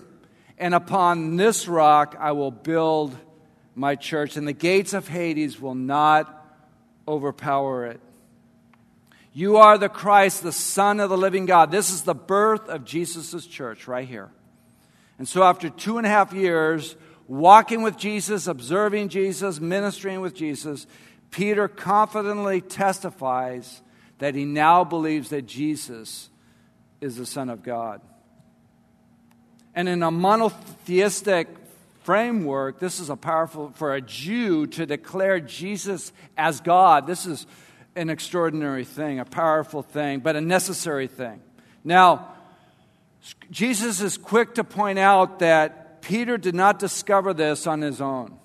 and 0.59 0.75
upon 0.75 1.37
this 1.37 1.69
rock 1.69 2.17
I 2.19 2.33
will 2.33 2.51
build 2.51 3.17
my 3.77 3.95
church, 3.95 4.37
and 4.37 4.49
the 4.49 4.53
gates 4.53 4.93
of 4.93 5.07
Hades 5.07 5.61
will 5.61 5.77
not 5.77 6.35
overpower 7.07 7.87
it. 7.87 8.01
You 9.33 9.59
are 9.59 9.79
the 9.79 9.89
Christ, 9.89 10.43
the 10.43 10.51
Son 10.51 10.99
of 10.99 11.11
the 11.11 11.17
living 11.17 11.47
God. 11.47 11.71
This 11.71 11.91
is 11.91 12.03
the 12.03 12.15
birth 12.15 12.69
of 12.69 12.85
Jesus' 12.85 13.47
church 13.47 13.87
right 13.87 14.09
here. 14.09 14.31
And 15.19 15.29
so, 15.29 15.43
after 15.43 15.69
two 15.69 15.99
and 15.99 16.07
a 16.07 16.11
half 16.11 16.33
years 16.33 16.97
walking 17.27 17.83
with 17.83 17.99
Jesus, 17.99 18.47
observing 18.47 19.09
Jesus, 19.11 19.61
ministering 19.61 20.21
with 20.21 20.35
Jesus, 20.35 20.87
Peter 21.31 21.69
confidently 21.69 22.61
testifies 22.61 23.83
that 24.19 24.35
he 24.35 24.45
now 24.45 24.85
believes 24.85 25.31
that 25.31 25.43
Jesus 25.43 26.31
is 27.01 27.17
the 27.17 27.27
Son 27.27 27.51
of 27.51 27.63
God. 27.63 28.01
And 29.75 29.89
in 29.89 30.03
a 30.03 30.11
monotheistic 30.11 31.49
framework, 32.03 32.79
this 32.79 32.99
is 32.99 33.11
a 33.11 33.17
powerful, 33.17 33.71
for 33.75 33.95
a 33.95 34.01
Jew 34.01 34.67
to 34.69 34.87
declare 34.87 35.41
Jesus 35.41 36.13
as 36.37 36.61
God, 36.61 37.07
this 37.07 37.27
is 37.27 37.47
an 37.95 38.11
extraordinary 38.11 38.85
thing, 38.85 39.19
a 39.19 39.25
powerful 39.25 39.83
thing, 39.83 40.21
but 40.21 40.35
a 40.35 40.41
necessary 40.41 41.07
thing. 41.07 41.41
Now, 41.85 42.35
Jesus 43.51 44.01
is 44.01 44.17
quick 44.17 44.55
to 44.55 44.65
point 44.65 44.99
out 44.99 45.41
that 45.41 46.03
Peter 46.03 46.39
did 46.39 46.55
not 46.55 46.79
discover 46.79 47.35
this 47.35 47.67
on 47.67 47.81
his 47.81 48.01
own. 48.01 48.39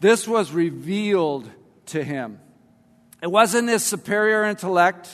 This 0.00 0.26
was 0.26 0.52
revealed 0.52 1.50
to 1.86 2.02
him. 2.02 2.40
It 3.22 3.30
wasn't 3.30 3.68
his 3.68 3.84
superior 3.84 4.44
intellect 4.44 5.08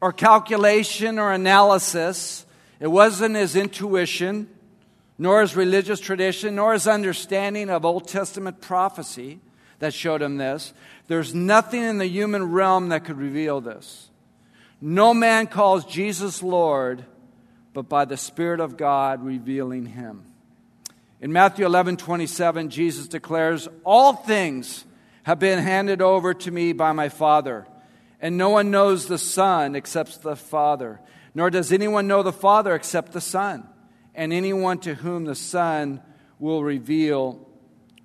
or 0.00 0.12
calculation 0.12 1.18
or 1.18 1.32
analysis. 1.32 2.46
It 2.80 2.86
wasn't 2.88 3.36
his 3.36 3.56
intuition, 3.56 4.48
nor 5.18 5.42
his 5.42 5.54
religious 5.54 6.00
tradition, 6.00 6.56
nor 6.56 6.72
his 6.72 6.86
understanding 6.86 7.70
of 7.70 7.84
Old 7.84 8.08
Testament 8.08 8.60
prophecy 8.60 9.40
that 9.80 9.92
showed 9.92 10.22
him 10.22 10.38
this. 10.38 10.72
There's 11.08 11.34
nothing 11.34 11.82
in 11.82 11.98
the 11.98 12.06
human 12.06 12.50
realm 12.52 12.88
that 12.88 13.04
could 13.04 13.18
reveal 13.18 13.60
this. 13.60 14.08
No 14.80 15.12
man 15.12 15.46
calls 15.46 15.84
Jesus 15.84 16.42
Lord, 16.42 17.04
but 17.72 17.88
by 17.88 18.04
the 18.04 18.16
Spirit 18.16 18.60
of 18.60 18.76
God 18.76 19.22
revealing 19.22 19.86
him. 19.86 20.24
In 21.20 21.32
Matthew 21.32 21.64
11 21.64 21.96
27, 21.96 22.68
Jesus 22.68 23.08
declares, 23.08 23.68
All 23.84 24.12
things 24.12 24.84
have 25.22 25.38
been 25.38 25.60
handed 25.60 26.02
over 26.02 26.34
to 26.34 26.50
me 26.50 26.72
by 26.72 26.92
my 26.92 27.08
Father. 27.08 27.66
And 28.20 28.36
no 28.36 28.50
one 28.50 28.70
knows 28.70 29.06
the 29.06 29.18
Son 29.18 29.74
except 29.74 30.22
the 30.22 30.36
Father, 30.36 31.00
nor 31.34 31.50
does 31.50 31.72
anyone 31.72 32.06
know 32.06 32.22
the 32.22 32.32
Father 32.32 32.74
except 32.74 33.12
the 33.12 33.20
Son, 33.20 33.66
and 34.14 34.32
anyone 34.32 34.78
to 34.80 34.94
whom 34.94 35.24
the 35.24 35.34
Son 35.34 36.00
will 36.38 36.62
reveal, 36.62 37.48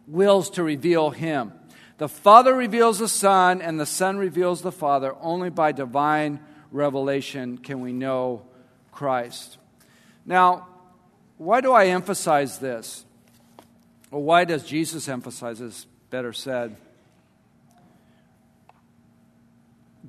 wills 0.08 0.50
to 0.52 0.64
reveal 0.64 1.12
him. 1.12 1.54
The 1.98 2.10
Father 2.10 2.56
reveals 2.56 3.00
the 3.00 3.08
Son, 3.08 3.62
and 3.62 3.80
the 3.80 3.86
Son 3.86 4.18
reveals 4.18 4.62
the 4.62 4.72
Father. 4.72 5.16
Only 5.20 5.50
by 5.50 5.72
divine 5.72 6.40
revelation 6.72 7.58
can 7.58 7.82
we 7.82 7.94
know 7.94 8.44
Christ. 8.98 9.60
Now, 10.26 10.66
why 11.38 11.62
do 11.62 11.72
I 11.72 11.86
emphasize 11.86 12.58
this? 12.58 13.06
Or 14.10 14.24
why 14.24 14.44
does 14.44 14.64
Jesus 14.64 15.08
emphasize 15.08 15.60
this, 15.60 15.86
better 16.10 16.34
said? 16.34 16.76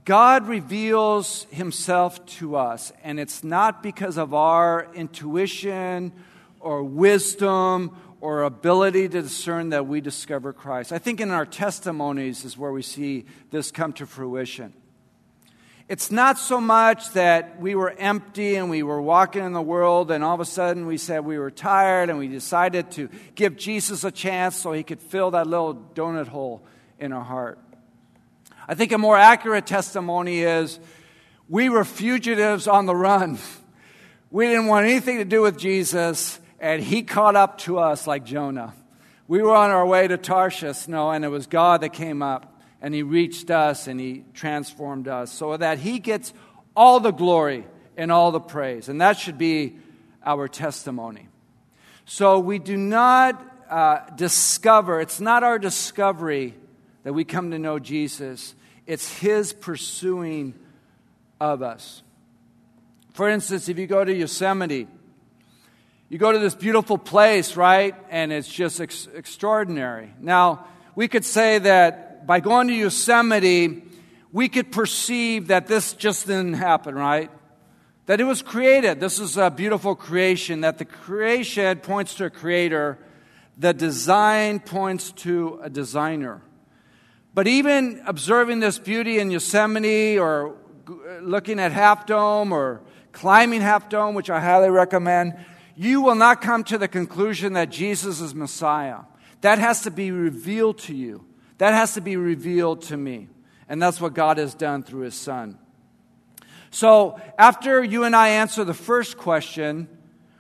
God 0.07 0.49
reveals 0.49 1.47
himself 1.51 2.25
to 2.39 2.57
us, 2.57 2.91
and 3.05 3.21
it's 3.21 3.45
not 3.45 3.83
because 3.83 4.17
of 4.17 4.33
our 4.33 4.89
intuition 4.95 6.11
or 6.59 6.83
wisdom 6.83 7.95
or 8.23 8.45
ability 8.45 9.07
to 9.11 9.21
discern 9.21 9.69
that 9.69 9.87
we 9.87 10.01
discover 10.01 10.55
Christ. 10.55 10.95
I 10.95 10.99
think 10.99 11.21
in 11.21 11.31
our 11.31 11.45
testimonies 11.45 12.43
is 12.47 12.57
where 12.57 12.73
we 12.73 12.81
see 12.81 13.27
this 13.51 13.71
come 13.71 13.93
to 13.95 14.07
fruition. 14.07 14.73
It's 15.89 16.11
not 16.11 16.39
so 16.39 16.61
much 16.61 17.13
that 17.13 17.59
we 17.59 17.75
were 17.75 17.95
empty 17.97 18.57
and 18.57 18.69
we 18.69 18.83
were 18.83 19.01
walking 19.01 19.43
in 19.43 19.55
the 19.55 19.63
world, 19.63 20.11
and 20.11 20.23
all 20.23 20.35
of 20.35 20.41
a 20.41 20.45
sudden 20.45 20.87
we 20.87 20.99
said 20.99 21.25
we 21.25 21.39
were 21.39 21.51
tired 21.51 22.11
and 22.11 22.19
we 22.19 22.29
decided 22.29 22.91
to 22.93 23.09
give 23.35 23.57
Jesus 23.57 24.05
a 24.05 24.11
chance 24.11 24.55
so 24.55 24.73
he 24.73 24.83
could 24.83 25.01
fill 25.01 25.31
that 25.31 25.47
little 25.47 25.75
donut 25.95 26.29
hole 26.29 26.63
in 26.99 27.13
our 27.13 27.25
heart. 27.25 27.59
I 28.69 28.75
think 28.75 28.93
a 28.93 28.99
more 28.99 29.17
accurate 29.17 29.65
testimony 29.67 30.41
is 30.41 30.79
we 31.49 31.71
were 31.71 31.85
fugitives 31.85 32.69
on 32.69 32.87
the 32.87 32.95
run. 32.95 33.39
We 34.31 34.47
didn't 34.47 34.67
want 34.67 34.85
anything 34.85 35.17
to 35.17 35.25
do 35.25 35.41
with 35.41 35.57
Jesus, 35.57 36.39
and 36.61 36.83
he 36.83 37.03
caught 37.03 37.35
up 37.35 37.57
to 37.61 37.79
us 37.79 38.07
like 38.07 38.27
Jonah. 38.27 38.75
We 39.27 39.41
were 39.41 39.55
on 39.55 39.71
our 39.71 39.87
way 39.87 40.07
to 40.07 40.19
Tarshish, 40.19 40.87
no, 40.87 41.11
and 41.13 41.25
it 41.25 41.29
was 41.29 41.47
God 41.47 41.81
that 41.81 41.95
came 41.95 42.21
up, 42.21 42.58
and 42.81 42.95
he 42.95 43.03
reached 43.03 43.51
us 43.51 43.87
and 43.87 43.99
he 43.99 44.25
transformed 44.35 45.09
us 45.09 45.33
so 45.33 45.57
that 45.57 45.79
he 45.79 45.99
gets 45.99 46.33
all 46.77 47.01
the 47.01 47.11
glory 47.11 47.67
and 47.97 48.13
all 48.13 48.31
the 48.31 48.41
praise. 48.41 48.89
And 48.89 49.01
that 49.01 49.19
should 49.19 49.39
be 49.39 49.77
our 50.25 50.49
testimony. 50.49 51.29
So 52.05 52.39
we 52.39 52.59
do 52.59 52.77
not 52.77 53.45
uh, 53.69 54.09
discover, 54.15 55.01
it's 55.01 55.21
not 55.21 55.43
our 55.43 55.59
discovery 55.59 56.55
that 57.03 57.13
we 57.13 57.25
come 57.25 57.51
to 57.51 57.59
know 57.59 57.79
Jesus, 57.79 58.55
it's 58.87 59.19
His 59.19 59.53
pursuing 59.53 60.55
of 61.41 61.63
us. 61.63 62.03
For 63.13 63.29
instance, 63.29 63.69
if 63.69 63.79
you 63.79 63.87
go 63.87 64.05
to 64.05 64.15
Yosemite, 64.15 64.87
you 66.09 66.19
go 66.19 66.33
to 66.33 66.39
this 66.39 66.55
beautiful 66.55 66.97
place, 66.97 67.57
right? 67.57 67.95
And 68.09 68.33
it's 68.33 68.49
just 68.49 68.81
ex- 68.81 69.09
extraordinary. 69.15 70.13
Now, 70.21 70.67
we 70.95 71.09
could 71.09 71.25
say 71.25 71.59
that 71.59 72.08
by 72.29 72.41
going 72.41 72.69
to 72.69 72.75
Yosemite, 72.75 73.83
we 74.33 74.51
could 74.51 74.71
perceive 74.71 75.47
that 75.47 75.67
this 75.67 75.95
just 75.95 76.27
didn't 76.27 76.53
happen, 76.53 76.95
right? 76.95 77.31
That 78.05 78.21
it 78.21 78.25
was 78.25 78.43
created. 78.43 79.01
This 79.01 79.19
is 79.19 79.39
a 79.39 79.51
beautiful 79.51 79.97
creation, 79.97 80.61
that 80.61 80.77
the 80.77 80.85
creation 80.85 81.79
points 81.79 82.15
to 82.17 82.27
a 82.27 82.31
creator, 82.31 82.99
the 83.57 83.73
design 83.73 84.61
points 84.61 85.11
to 85.13 85.59
a 85.63 85.71
designer. 85.71 86.43
But 87.33 87.47
even 87.47 88.03
observing 88.05 88.61
this 88.61 88.79
beauty 88.79 89.19
in 89.19 89.31
Yosemite 89.31 90.19
or 90.19 90.55
looking 91.23 91.59
at 91.59 91.73
Half 91.73 92.05
Dome 92.05 92.53
or 92.53 92.83
climbing 93.13 93.63
Half 93.63 93.89
Dome, 93.89 94.15
which 94.15 94.29
I 94.29 94.39
highly 94.39 94.69
recommend, 94.69 95.33
you 95.77 96.03
will 96.03 96.15
not 96.15 96.43
come 96.43 96.63
to 96.65 96.77
the 96.77 96.89
conclusion 96.89 97.55
that 97.55 97.71
Jesus 97.71 98.21
is 98.21 98.35
Messiah. 98.35 98.99
That 99.41 99.59
has 99.59 99.81
to 99.85 99.91
be 99.91 100.11
revealed 100.11 100.77
to 100.81 100.95
you. 100.95 101.25
That 101.59 101.75
has 101.75 101.95
to 101.95 102.01
be 102.01 102.17
revealed 102.17 102.83
to 102.83 102.97
me. 102.97 103.29
And 103.69 103.83
that's 103.83 104.01
what 104.01 104.15
God 104.15 104.39
has 104.39 104.55
done 104.55 104.83
through 104.83 105.03
his 105.03 105.15
Son. 105.15 105.59
So, 106.71 107.21
after 107.39 107.83
you 107.83 108.05
and 108.05 108.15
I 108.15 108.29
answer 108.29 108.65
the 108.65 108.75
first 108.75 109.17
question, 109.17 109.89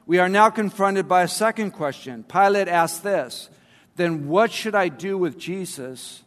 we 0.06 0.18
are 0.18 0.28
now 0.28 0.50
confronted 0.50 1.08
by 1.08 1.22
a 1.22 1.28
second 1.28 1.72
question. 1.72 2.22
Pilate 2.22 2.68
asked 2.68 3.02
this 3.02 3.50
Then 3.96 4.28
what 4.28 4.52
should 4.52 4.74
I 4.74 4.88
do 4.88 5.18
with 5.18 5.38
Jesus 5.38 6.22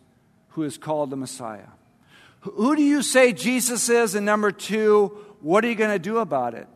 who 0.52 0.64
is 0.64 0.78
called 0.78 1.10
the 1.10 1.16
Messiah. 1.16 1.68
Who 2.42 2.76
do 2.76 2.82
you 2.82 3.04
say 3.04 3.34
Jesus 3.34 3.90
is? 3.90 4.16
And 4.16 4.26
number 4.26 4.52
two, 4.52 5.18
what 5.42 5.64
are 5.64 5.70
you 5.70 5.76
going 5.76 5.92
to 5.92 6.00
do 6.00 6.18
about 6.18 6.54
it? 6.54 6.68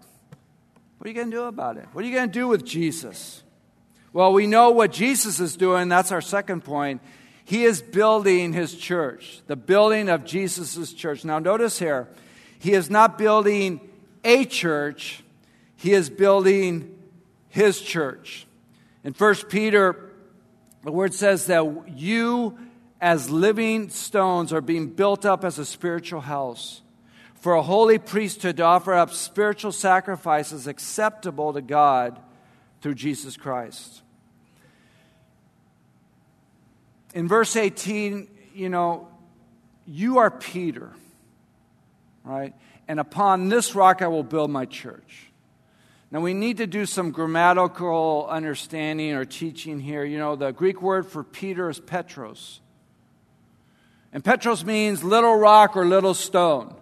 What 0.97 1.07
are 1.07 1.09
you 1.09 1.15
going 1.15 1.31
to 1.31 1.37
do 1.37 1.43
about 1.43 1.77
it? 1.77 1.85
What 1.91 2.03
are 2.03 2.07
you 2.07 2.13
going 2.13 2.29
to 2.29 2.33
do 2.33 2.47
with 2.47 2.65
Jesus? 2.65 3.43
Well, 4.13 4.31
we 4.31 4.47
know 4.47 4.71
what 4.71 4.91
Jesus 4.91 5.39
is 5.39 5.57
doing. 5.57 5.89
That's 5.89 6.11
our 6.11 6.21
second 6.21 6.63
point. 6.63 7.01
He 7.45 7.63
is 7.63 7.81
building 7.81 8.53
his 8.53 8.75
church, 8.75 9.41
the 9.47 9.55
building 9.55 10.09
of 10.09 10.25
Jesus' 10.25 10.91
church. 10.93 11.23
Now, 11.23 11.39
notice 11.39 11.77
here, 11.79 12.09
he 12.57 12.73
is 12.73 12.89
not 12.89 13.17
building 13.17 13.79
a 14.23 14.45
church, 14.45 15.23
he 15.75 15.93
is 15.93 16.09
building 16.09 16.97
his 17.49 17.79
church. 17.79 18.47
In 19.03 19.13
1 19.13 19.35
Peter, 19.49 20.11
the 20.83 20.91
word 20.91 21.13
says 21.13 21.45
that 21.45 21.87
you 21.95 22.57
as 22.99 23.29
living 23.29 23.89
stones 23.89 24.51
are 24.51 24.61
being 24.61 24.87
built 24.87 25.25
up 25.25 25.45
as 25.45 25.59
a 25.59 25.65
spiritual 25.65 26.21
house 26.21 26.81
for 27.35 27.53
a 27.53 27.61
holy 27.61 27.99
priesthood 27.99 28.57
to 28.57 28.63
offer 28.63 28.95
up 28.95 29.11
spiritual 29.11 29.71
sacrifices 29.71 30.65
acceptable 30.65 31.53
to 31.53 31.61
God 31.61 32.19
through 32.81 32.95
Jesus 32.95 33.37
Christ. 33.37 34.01
In 37.15 37.29
verse 37.29 37.55
18, 37.55 38.27
you 38.53 38.67
know, 38.67 39.07
you 39.87 40.17
are 40.17 40.29
Peter, 40.29 40.91
right? 42.25 42.53
And 42.89 42.99
upon 42.99 43.47
this 43.47 43.73
rock 43.73 44.01
I 44.01 44.07
will 44.07 44.23
build 44.23 44.51
my 44.51 44.65
church. 44.65 45.31
Now, 46.11 46.19
we 46.19 46.33
need 46.33 46.57
to 46.57 46.67
do 46.67 46.85
some 46.85 47.11
grammatical 47.11 48.27
understanding 48.29 49.13
or 49.13 49.25
teaching 49.25 49.79
here. 49.79 50.03
You 50.05 50.17
know, 50.17 50.35
the 50.35 50.51
Greek 50.51 50.81
word 50.81 51.07
for 51.07 51.23
Peter 51.23 51.69
is 51.69 51.79
Petros. 51.79 52.61
And 54.13 54.23
Petros 54.23 54.63
means 54.63 55.03
little 55.03 55.35
rock 55.35 55.75
or 55.75 55.85
little 55.85 56.13
stone. 56.13 56.75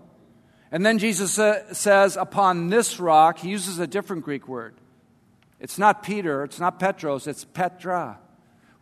And 0.71 0.85
then 0.85 0.97
Jesus 0.97 1.31
says, 1.77 2.17
upon 2.17 2.69
this 2.69 2.99
rock, 2.99 3.39
he 3.39 3.49
uses 3.49 3.79
a 3.79 3.87
different 3.87 4.23
Greek 4.23 4.47
word. 4.47 4.75
It's 5.59 5.77
not 5.77 6.03
Peter, 6.03 6.43
it's 6.43 6.59
not 6.59 6.79
Petros, 6.79 7.25
it's 7.27 7.45
Petra, 7.45 8.19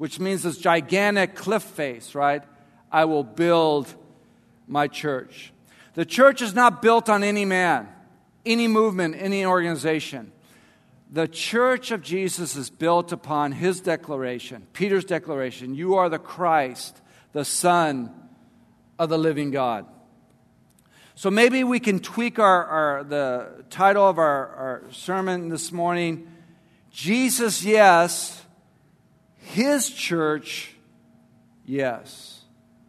which 0.02 0.20
means 0.20 0.42
this 0.42 0.58
gigantic 0.58 1.36
cliff 1.36 1.62
face, 1.62 2.16
right? 2.16 2.42
I 2.92 3.06
will 3.06 3.24
build 3.24 3.94
my 4.68 4.88
church. 4.88 5.54
The 5.94 6.06
church 6.06 6.42
is 6.42 6.56
not 6.56 6.82
built 6.82 7.08
on 7.08 7.24
any 7.24 7.46
man, 7.46 7.88
any 8.44 8.68
movement, 8.68 9.16
any 9.20 9.46
organization. 9.46 10.32
The 11.12 11.28
church 11.28 11.92
of 11.92 12.02
Jesus 12.02 12.56
is 12.56 12.72
built 12.72 13.12
upon 13.12 13.52
his 13.52 13.80
declaration, 13.80 14.66
Peter's 14.74 15.06
declaration 15.06 15.76
You 15.76 15.94
are 15.98 16.10
the 16.10 16.18
Christ, 16.18 17.00
the 17.34 17.46
Son 17.46 18.12
of 18.98 19.10
the 19.10 19.20
living 19.20 19.52
God. 19.52 19.86
So 21.14 21.30
maybe 21.30 21.64
we 21.64 21.80
can 21.80 22.00
tweak 22.00 22.40
our, 22.40 22.66
our 22.66 23.04
the 23.04 23.66
title 23.70 24.10
of 24.10 24.18
our, 24.18 24.48
our 24.48 24.84
sermon 24.90 25.50
this 25.50 25.72
morning 25.72 26.28
Jesus, 26.90 27.64
yes. 27.64 28.42
His 29.52 29.90
church, 29.90 30.74
yes. 31.66 32.40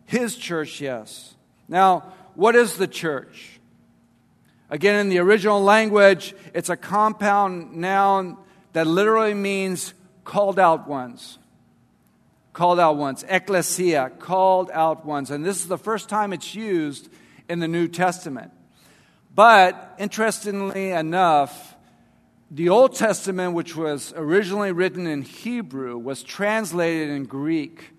His 0.05 0.37
church, 0.37 0.81
yes. 0.81 1.35
Now, 1.67 2.13
what 2.37 2.55
is 2.55 2.77
the 2.77 2.87
church? 2.87 3.59
Again, 4.71 4.95
in 5.01 5.09
the 5.09 5.19
original 5.19 5.61
language, 5.61 6.37
it's 6.55 6.69
a 6.69 6.77
compound 6.77 7.75
noun 7.75 8.37
that 8.75 8.87
literally 8.87 9.35
means 9.35 9.93
called 10.23 10.61
out 10.61 10.87
ones. 10.87 11.37
Called 12.53 12.79
out 12.79 12.97
ones. 12.97 13.25
Ecclesia, 13.29 14.13
called 14.21 14.71
out 14.73 15.05
ones. 15.05 15.33
And 15.33 15.45
this 15.45 15.57
is 15.57 15.67
the 15.67 15.77
first 15.77 16.09
time 16.09 16.33
it's 16.33 16.55
used 16.55 17.09
in 17.49 17.59
the 17.59 17.67
New 17.67 17.89
Testament. 17.89 18.53
But 19.35 19.97
interestingly 19.99 20.91
enough, 20.91 21.72
the 22.55 22.69
Old 22.69 22.95
Testament, 22.95 23.55
which 23.55 23.75
was 23.75 24.13
originally 24.15 24.73
written 24.73 25.07
in 25.07 25.23
Hebrew, 25.23 25.97
was 25.97 26.23
translated 26.23 27.09
in 27.09 27.25
Greek. 27.25 27.93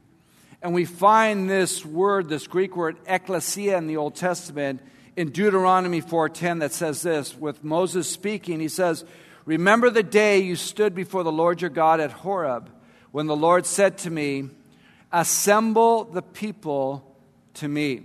And 0.61 0.75
we 0.75 0.85
find 0.85 1.49
this 1.49 1.83
word, 1.83 2.29
this 2.29 2.45
Greek 2.45 2.77
word, 2.77 2.97
ecclesia, 3.07 3.75
in 3.79 3.87
the 3.87 3.97
Old 3.97 4.13
Testament 4.13 4.79
in 5.15 5.31
Deuteronomy 5.31 6.01
4:10 6.01 6.59
that 6.59 6.71
says 6.71 7.01
this 7.01 7.35
with 7.37 7.63
Moses 7.63 8.09
speaking 8.09 8.59
he 8.59 8.67
says 8.67 9.05
remember 9.45 9.91
the 9.91 10.01
day 10.01 10.39
you 10.39 10.55
stood 10.55 10.95
before 10.95 11.23
the 11.23 11.31
Lord 11.31 11.61
your 11.61 11.69
God 11.69 11.99
at 11.99 12.11
Horeb 12.11 12.71
when 13.11 13.27
the 13.27 13.35
Lord 13.35 13.67
said 13.67 13.99
to 13.99 14.09
me 14.09 14.49
assemble 15.11 16.05
the 16.05 16.23
people 16.23 17.15
to 17.55 17.67
me 17.67 18.01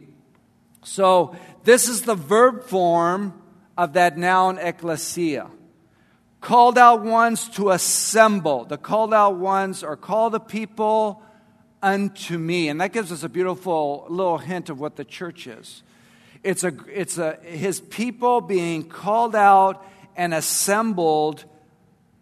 so 0.85 1.35
this 1.65 1.89
is 1.89 2.03
the 2.03 2.15
verb 2.15 2.65
form 2.65 3.33
of 3.79 3.95
that 3.95 4.19
noun 4.19 4.59
ecclesia 4.59 5.51
called 6.41 6.79
out 6.79 7.03
ones 7.03 7.49
to 7.49 7.71
assemble 7.71 8.65
the 8.65 8.77
called 8.77 9.13
out 9.13 9.37
ones 9.37 9.83
are 9.83 9.97
call 9.97 10.31
the 10.31 10.41
people 10.41 11.23
unto 11.83 12.39
me 12.39 12.69
and 12.69 12.81
that 12.81 12.93
gives 12.93 13.11
us 13.13 13.23
a 13.23 13.29
beautiful 13.29 14.07
little 14.09 14.39
hint 14.39 14.71
of 14.71 14.81
what 14.81 14.97
the 14.97 15.05
church 15.05 15.47
is 15.47 15.83
it's, 16.43 16.65
a, 16.65 16.73
it's 16.93 17.19
a, 17.19 17.39
his 17.43 17.81
people 17.81 18.41
being 18.41 18.89
called 18.89 19.35
out 19.35 19.85
and 20.17 20.35
assembled 20.35 21.45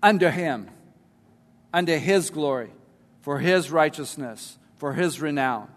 under 0.03 0.31
him, 0.31 0.69
under 1.73 1.99
his 1.99 2.31
glory, 2.31 2.71
for 3.23 3.39
his 3.39 3.71
righteousness, 3.71 4.59
for 4.77 4.95
his 4.95 5.21
renown. 5.21 5.69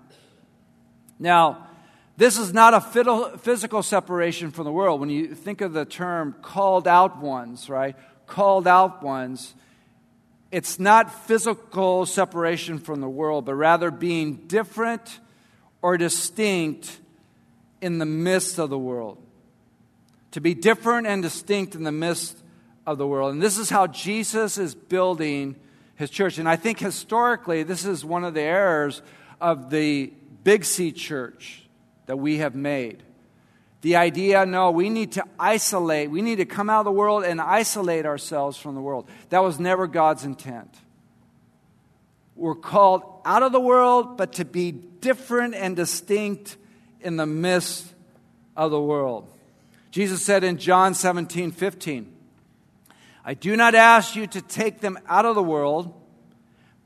Now, 1.17 1.67
this 2.17 2.37
is 2.37 2.53
not 2.53 2.73
a 2.73 3.37
physical 3.37 3.81
separation 3.81 4.51
from 4.51 4.65
the 4.65 4.71
world. 4.71 4.99
When 4.99 5.09
you 5.09 5.33
think 5.35 5.61
of 5.61 5.71
the 5.71 5.85
term 5.85 6.35
called 6.41 6.87
out 6.87 7.17
ones, 7.17 7.69
right? 7.69 7.95
Called 8.29 8.67
out 8.67 9.01
ones, 9.01 9.53
it's 10.51 10.79
not 10.79 11.25
physical 11.25 12.05
separation 12.05 12.79
from 12.79 13.01
the 13.01 13.09
world, 13.09 13.45
but 13.45 13.55
rather 13.55 13.91
being 13.91 14.35
different 14.47 15.19
or 15.81 15.97
distinct 15.97 16.99
in 17.81 17.97
the 17.97 18.05
midst 18.05 18.59
of 18.59 18.69
the 18.69 18.77
world. 18.77 19.17
To 20.31 20.41
be 20.41 20.53
different 20.53 21.07
and 21.07 21.23
distinct 21.23 21.73
in 21.73 21.83
the 21.83 21.91
midst 21.91 22.37
of 22.85 22.97
the 22.97 23.07
world. 23.07 23.33
And 23.33 23.41
this 23.41 23.57
is 23.57 23.69
how 23.69 23.87
Jesus 23.87 24.57
is 24.57 24.75
building 24.75 25.55
his 25.95 26.09
church. 26.09 26.37
And 26.37 26.47
I 26.47 26.55
think 26.55 26.79
historically, 26.79 27.63
this 27.63 27.83
is 27.83 28.05
one 28.05 28.23
of 28.23 28.33
the 28.33 28.41
errors 28.41 29.01
of 29.41 29.69
the 29.69 30.13
Big 30.43 30.65
C 30.65 30.91
church 30.91 31.63
that 32.05 32.17
we 32.17 32.37
have 32.37 32.55
made. 32.55 33.03
The 33.81 33.95
idea, 33.95 34.45
no, 34.45 34.71
we 34.71 34.89
need 34.89 35.13
to 35.13 35.23
isolate. 35.39 36.11
We 36.11 36.21
need 36.21 36.37
to 36.37 36.45
come 36.45 36.69
out 36.69 36.79
of 36.79 36.85
the 36.85 36.91
world 36.91 37.23
and 37.23 37.39
isolate 37.39 38.05
ourselves 38.05 38.57
from 38.57 38.75
the 38.75 38.81
world. 38.81 39.07
That 39.29 39.41
was 39.41 39.59
never 39.59 39.87
God's 39.87 40.25
intent. 40.25 40.75
We're 42.35 42.55
called 42.55 43.03
out 43.25 43.43
of 43.43 43.51
the 43.51 43.59
world, 43.59 44.17
but 44.17 44.33
to 44.33 44.45
be 44.45 44.71
different 44.71 45.55
and 45.55 45.75
distinct 45.75 46.57
in 47.01 47.17
the 47.17 47.25
midst 47.25 47.93
of 48.55 48.71
the 48.71 48.81
world. 48.81 49.27
Jesus 49.91 50.23
said 50.23 50.43
in 50.43 50.57
John 50.57 50.93
17, 50.93 51.51
15, 51.51 52.15
I 53.25 53.33
do 53.33 53.55
not 53.55 53.75
ask 53.75 54.15
you 54.15 54.27
to 54.27 54.41
take 54.41 54.81
them 54.81 54.97
out 55.07 55.25
of 55.25 55.35
the 55.35 55.43
world, 55.43 55.93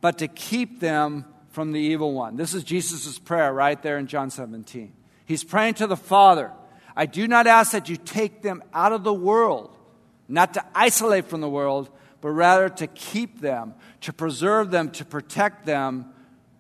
but 0.02 0.20
to 0.20 0.28
keep 0.28 0.80
them 0.80 1.26
from 1.50 1.72
the 1.72 1.80
evil 1.80 2.14
one. 2.14 2.36
This 2.36 2.54
is 2.54 2.64
Jesus' 2.64 3.20
prayer 3.20 3.54
right 3.54 3.82
there 3.82 3.98
in 3.98 4.08
John 4.08 4.30
17. 4.30 4.92
He's 5.26 5.44
praying 5.44 5.76
to 5.76 5.88
the 5.88 5.98
Father. 5.98 6.52
I 6.96 7.06
do 7.06 7.28
not 7.28 7.48
ask 7.48 7.72
that 7.72 7.90
you 7.90 7.98
take 7.98 8.42
them 8.42 8.64
out 8.74 8.92
of 8.92 9.04
the 9.04 9.14
world, 9.14 9.76
not 10.28 10.54
to 10.54 10.66
isolate 10.76 11.28
from 11.28 11.42
the 11.42 11.50
world, 11.50 11.90
but 12.22 12.30
rather 12.30 12.70
to 12.70 12.88
keep 12.88 13.42
them, 13.42 13.74
to 14.02 14.14
preserve 14.14 14.72
them, 14.72 14.92
to 14.92 15.06
protect 15.06 15.66
them 15.66 16.06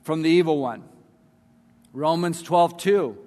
from 0.01 0.21
the 0.21 0.29
evil 0.29 0.57
one. 0.57 0.83
Romans 1.93 2.41
12, 2.41 2.77
2. 2.77 3.17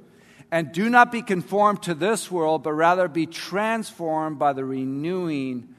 And 0.51 0.73
do 0.73 0.91
not 0.91 1.11
be 1.11 1.23
conformed 1.23 1.83
to 1.85 1.95
this 1.95 2.31
world, 2.31 2.63
but 2.63 2.73
rather 2.73 3.09
be 3.09 3.27
transformed 3.27 4.39
by 4.39 4.53
the 4.53 4.65
renewing 4.65 5.75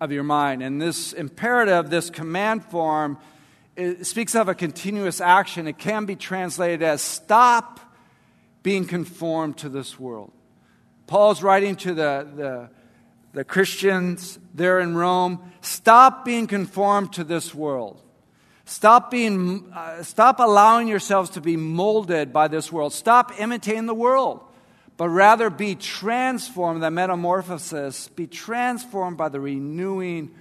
of 0.00 0.12
your 0.12 0.22
mind. 0.22 0.62
And 0.62 0.80
this 0.80 1.12
imperative, 1.12 1.90
this 1.90 2.10
command 2.10 2.64
form, 2.64 3.18
speaks 4.02 4.34
of 4.34 4.48
a 4.48 4.54
continuous 4.54 5.20
action. 5.20 5.66
It 5.66 5.78
can 5.78 6.06
be 6.06 6.16
translated 6.16 6.82
as 6.82 7.02
stop 7.02 7.80
being 8.62 8.86
conformed 8.86 9.58
to 9.58 9.68
this 9.68 9.98
world. 9.98 10.32
Paul's 11.06 11.42
writing 11.42 11.76
to 11.76 11.94
the, 11.94 12.28
the, 12.34 12.70
the 13.32 13.44
Christians 13.44 14.38
there 14.54 14.80
in 14.80 14.96
Rome 14.96 15.52
stop 15.60 16.24
being 16.24 16.46
conformed 16.46 17.12
to 17.14 17.24
this 17.24 17.54
world. 17.54 18.02
Stop 18.64 19.12
being, 19.12 19.70
uh, 19.72 20.02
stop 20.02 20.40
allowing 20.40 20.88
yourselves 20.88 21.30
to 21.30 21.40
be 21.40 21.56
molded 21.56 22.32
by 22.32 22.48
this 22.48 22.72
world. 22.72 22.92
Stop 22.92 23.40
imitating 23.40 23.86
the 23.86 23.94
world, 23.94 24.40
but 24.96 25.08
rather 25.08 25.50
be 25.50 25.76
transformed, 25.76 26.82
the 26.82 26.90
metamorphosis, 26.90 28.08
be 28.08 28.26
transformed 28.26 29.16
by 29.16 29.28
the 29.28 29.38
renewing 29.38 30.34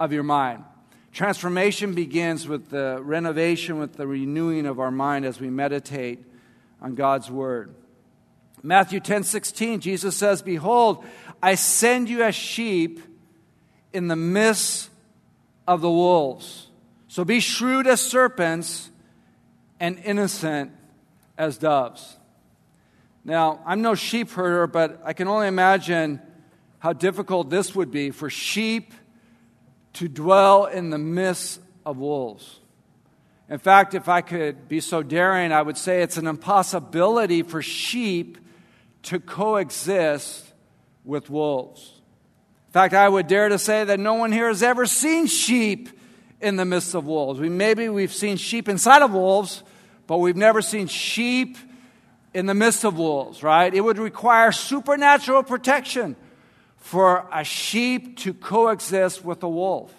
of 0.00 0.14
your 0.14 0.22
mind. 0.22 0.64
Transformation 1.12 1.94
begins 1.94 2.48
with 2.48 2.70
the 2.70 3.00
renovation, 3.02 3.78
with 3.78 3.94
the 3.94 4.06
renewing 4.06 4.64
of 4.64 4.80
our 4.80 4.90
mind 4.90 5.26
as 5.26 5.40
we 5.40 5.50
meditate 5.50 6.24
on 6.80 6.94
God's 6.94 7.30
word. 7.30 7.74
Matthew 8.62 9.00
10 9.00 9.24
16, 9.24 9.80
Jesus 9.80 10.16
says, 10.16 10.42
Behold, 10.42 11.04
I 11.42 11.54
send 11.54 12.08
you 12.08 12.22
as 12.22 12.34
sheep 12.34 13.00
in 13.92 14.08
the 14.08 14.16
midst 14.16 14.90
of 15.66 15.80
the 15.80 15.90
wolves. 15.90 16.68
So 17.08 17.24
be 17.24 17.40
shrewd 17.40 17.86
as 17.86 18.00
serpents 18.00 18.90
and 19.80 19.98
innocent 20.04 20.72
as 21.36 21.58
doves. 21.58 22.16
Now, 23.24 23.60
I'm 23.66 23.82
no 23.82 23.94
sheep 23.94 24.30
herder, 24.30 24.66
but 24.66 25.00
I 25.04 25.12
can 25.12 25.28
only 25.28 25.48
imagine 25.48 26.20
how 26.78 26.92
difficult 26.92 27.50
this 27.50 27.74
would 27.74 27.90
be 27.90 28.10
for 28.10 28.30
sheep 28.30 28.92
to 29.94 30.08
dwell 30.08 30.66
in 30.66 30.90
the 30.90 30.98
midst 30.98 31.60
of 31.84 31.98
wolves. 31.98 32.60
In 33.48 33.58
fact, 33.58 33.94
if 33.94 34.08
I 34.08 34.20
could 34.20 34.68
be 34.68 34.80
so 34.80 35.02
daring, 35.02 35.52
I 35.52 35.62
would 35.62 35.78
say 35.78 36.02
it's 36.02 36.18
an 36.18 36.26
impossibility 36.26 37.42
for 37.42 37.62
sheep 37.62 38.38
to 39.08 39.18
coexist 39.18 40.52
with 41.04 41.30
wolves. 41.30 42.00
In 42.66 42.72
fact, 42.72 42.92
I 42.92 43.08
would 43.08 43.26
dare 43.26 43.48
to 43.48 43.58
say 43.58 43.84
that 43.84 43.98
no 43.98 44.14
one 44.14 44.32
here 44.32 44.48
has 44.48 44.62
ever 44.62 44.84
seen 44.84 45.26
sheep 45.26 45.88
in 46.42 46.56
the 46.56 46.66
midst 46.66 46.94
of 46.94 47.06
wolves. 47.06 47.40
We, 47.40 47.48
maybe 47.48 47.88
we've 47.88 48.12
seen 48.12 48.36
sheep 48.36 48.68
inside 48.68 49.00
of 49.00 49.12
wolves, 49.12 49.62
but 50.06 50.18
we've 50.18 50.36
never 50.36 50.60
seen 50.60 50.86
sheep 50.86 51.56
in 52.34 52.44
the 52.44 52.52
midst 52.52 52.84
of 52.84 52.98
wolves, 52.98 53.42
right? 53.42 53.72
It 53.72 53.80
would 53.80 53.98
require 53.98 54.52
supernatural 54.52 55.42
protection 55.42 56.14
for 56.76 57.26
a 57.32 57.44
sheep 57.44 58.18
to 58.18 58.34
coexist 58.34 59.24
with 59.24 59.42
a 59.42 59.48
wolf. 59.48 59.90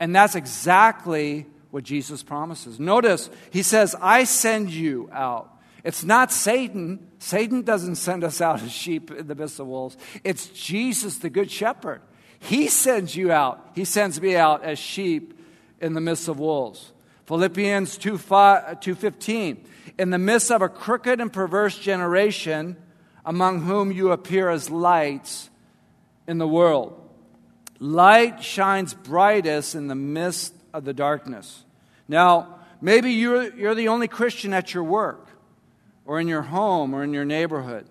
And 0.00 0.14
that's 0.14 0.34
exactly 0.34 1.46
what 1.70 1.84
Jesus 1.84 2.24
promises. 2.24 2.80
Notice, 2.80 3.30
he 3.50 3.62
says, 3.62 3.94
I 4.00 4.24
send 4.24 4.70
you 4.70 5.08
out. 5.12 5.55
It's 5.86 6.02
not 6.02 6.32
Satan. 6.32 6.98
Satan 7.20 7.62
doesn't 7.62 7.94
send 7.94 8.24
us 8.24 8.40
out 8.40 8.60
as 8.60 8.72
sheep 8.72 9.12
in 9.12 9.28
the 9.28 9.36
midst 9.36 9.60
of 9.60 9.68
wolves. 9.68 9.96
It's 10.24 10.48
Jesus, 10.48 11.18
the 11.18 11.30
Good 11.30 11.48
Shepherd. 11.48 12.02
He 12.40 12.66
sends 12.66 13.14
you 13.14 13.30
out. 13.30 13.70
He 13.72 13.84
sends 13.84 14.20
me 14.20 14.34
out 14.34 14.64
as 14.64 14.80
sheep 14.80 15.38
in 15.80 15.94
the 15.94 16.00
midst 16.00 16.26
of 16.26 16.40
wolves. 16.40 16.92
Philippians 17.26 17.98
2, 17.98 18.18
5, 18.18 18.64
uh, 18.66 18.74
2.15. 18.74 19.58
In 19.96 20.10
the 20.10 20.18
midst 20.18 20.50
of 20.50 20.60
a 20.60 20.68
crooked 20.68 21.20
and 21.20 21.32
perverse 21.32 21.78
generation, 21.78 22.76
among 23.24 23.62
whom 23.62 23.92
you 23.92 24.10
appear 24.10 24.50
as 24.50 24.68
lights 24.68 25.50
in 26.26 26.38
the 26.38 26.48
world. 26.48 27.00
Light 27.78 28.42
shines 28.42 28.92
brightest 28.92 29.76
in 29.76 29.86
the 29.86 29.94
midst 29.94 30.52
of 30.74 30.84
the 30.84 30.92
darkness. 30.92 31.64
Now, 32.08 32.58
maybe 32.80 33.12
you're, 33.12 33.54
you're 33.54 33.76
the 33.76 33.86
only 33.86 34.08
Christian 34.08 34.52
at 34.52 34.74
your 34.74 34.82
work. 34.82 35.25
Or 36.06 36.20
in 36.20 36.28
your 36.28 36.42
home 36.42 36.94
or 36.94 37.02
in 37.02 37.12
your 37.12 37.24
neighborhood. 37.24 37.86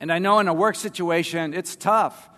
And 0.00 0.12
I 0.12 0.18
know 0.18 0.40
in 0.40 0.48
a 0.48 0.54
work 0.54 0.74
situation, 0.74 1.54
it's 1.54 1.76
tough. 1.76 2.28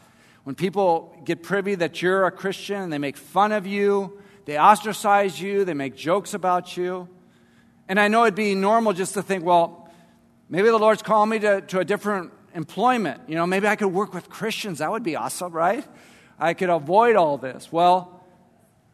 When 0.43 0.55
people 0.55 1.17
get 1.25 1.43
privy 1.43 1.75
that 1.77 2.03
you're 2.03 2.27
a 2.27 2.31
Christian 2.31 2.83
and 2.83 2.93
they 2.93 2.99
make 2.99 3.17
fun 3.17 3.53
of 3.53 3.67
you, 3.67 4.21
they 4.45 4.59
ostracize 4.59 5.41
you, 5.41 5.65
they 5.65 5.73
make 5.73 5.97
jokes 5.97 6.35
about 6.35 6.77
you. 6.77 7.09
And 7.89 7.99
I 7.99 8.09
know 8.09 8.25
it'd 8.25 8.35
be 8.35 8.55
normal 8.55 8.93
just 8.93 9.15
to 9.15 9.23
think, 9.23 9.45
well, 9.45 9.91
maybe 10.51 10.69
the 10.69 10.79
Lord's 10.79 11.03
calling 11.03 11.31
me 11.31 11.39
to, 11.39 11.63
to 11.63 11.79
a 11.79 11.85
different 11.85 12.33
employment. 12.55 13.23
You 13.29 13.37
know, 13.37 13.47
maybe 13.47 13.67
I 13.67 13.77
could 13.77 13.89
work 13.89 14.13
with 14.13 14.29
Christians. 14.29 14.79
That 14.79 14.91
would 14.91 15.03
be 15.03 15.17
awesome, 15.17 15.53
right? 15.53 15.87
I 16.39 16.53
could 16.53 16.71
avoid 16.71 17.17
all 17.17 17.39
this. 17.39 17.73
Well, 17.73 18.23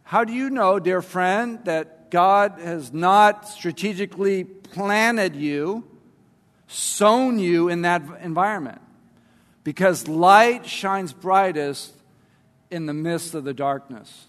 how 0.04 0.24
do 0.24 0.32
you 0.32 0.50
know, 0.50 0.78
dear 0.78 1.02
friend, 1.02 1.58
that 1.64 1.99
God 2.10 2.58
has 2.58 2.92
not 2.92 3.48
strategically 3.48 4.44
planted 4.44 5.36
you, 5.36 5.84
sown 6.66 7.38
you 7.38 7.68
in 7.68 7.82
that 7.82 8.02
environment? 8.22 8.80
Because 9.64 10.08
light 10.08 10.66
shines 10.66 11.12
brightest 11.12 11.94
in 12.70 12.86
the 12.86 12.94
midst 12.94 13.34
of 13.34 13.44
the 13.44 13.54
darkness. 13.54 14.26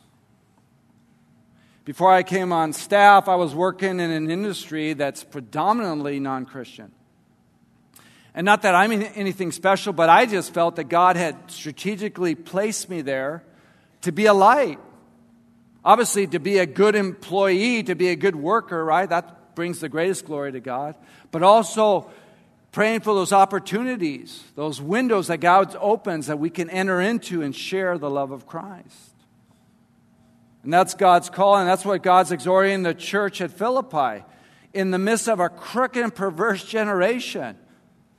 Before 1.85 2.11
I 2.11 2.23
came 2.23 2.53
on 2.53 2.73
staff, 2.73 3.27
I 3.27 3.35
was 3.35 3.55
working 3.55 3.99
in 3.99 4.11
an 4.11 4.29
industry 4.29 4.93
that's 4.93 5.23
predominantly 5.23 6.19
non 6.19 6.45
Christian. 6.45 6.91
And 8.33 8.45
not 8.45 8.61
that 8.61 8.75
I'm 8.75 8.91
anything 8.91 9.51
special, 9.51 9.91
but 9.91 10.09
I 10.09 10.25
just 10.25 10.53
felt 10.53 10.77
that 10.77 10.85
God 10.85 11.15
had 11.15 11.35
strategically 11.51 12.35
placed 12.35 12.89
me 12.89 13.01
there 13.01 13.43
to 14.01 14.11
be 14.11 14.25
a 14.25 14.33
light. 14.33 14.79
Obviously, 15.83 16.27
to 16.27 16.39
be 16.39 16.59
a 16.59 16.65
good 16.65 16.95
employee, 16.95 17.83
to 17.83 17.95
be 17.95 18.09
a 18.09 18.15
good 18.15 18.35
worker, 18.35 18.83
right? 18.83 19.09
That 19.09 19.55
brings 19.55 19.79
the 19.79 19.89
greatest 19.89 20.25
glory 20.25 20.51
to 20.51 20.59
God. 20.59 20.95
But 21.31 21.43
also 21.43 22.09
praying 22.71 23.01
for 23.01 23.13
those 23.13 23.33
opportunities, 23.33 24.43
those 24.55 24.81
windows 24.81 25.27
that 25.27 25.39
God 25.39 25.75
opens 25.79 26.27
that 26.27 26.39
we 26.39 26.49
can 26.49 26.69
enter 26.69 27.01
into 27.01 27.41
and 27.41 27.55
share 27.55 27.97
the 27.97 28.09
love 28.09 28.31
of 28.31 28.45
Christ. 28.45 29.15
And 30.63 30.71
that's 30.71 30.93
God's 30.93 31.29
call, 31.29 31.57
and 31.57 31.67
that's 31.67 31.83
what 31.83 32.03
God's 32.03 32.31
exhorting 32.31 32.83
the 32.83 32.93
church 32.93 33.41
at 33.41 33.51
Philippi 33.51 34.23
in 34.73 34.91
the 34.91 34.99
midst 34.99 35.27
of 35.27 35.39
a 35.39 35.49
crooked 35.49 36.01
and 36.01 36.13
perverse 36.13 36.63
generation. 36.63 37.57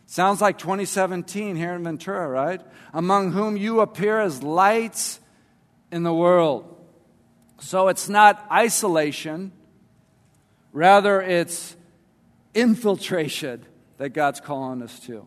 Sounds 0.06 0.40
like 0.40 0.58
2017 0.58 1.56
here 1.56 1.74
in 1.74 1.84
Ventura, 1.84 2.28
right? 2.28 2.60
Among 2.92 3.32
whom 3.32 3.56
you 3.56 3.80
appear 3.80 4.20
as 4.20 4.42
lights 4.42 5.20
in 5.90 6.02
the 6.02 6.12
world. 6.12 6.71
So 7.62 7.86
it's 7.86 8.08
not 8.08 8.44
isolation, 8.50 9.52
rather, 10.72 11.22
it's 11.22 11.76
infiltration 12.54 13.64
that 13.98 14.10
God's 14.10 14.40
calling 14.40 14.82
us 14.82 14.98
to. 15.06 15.24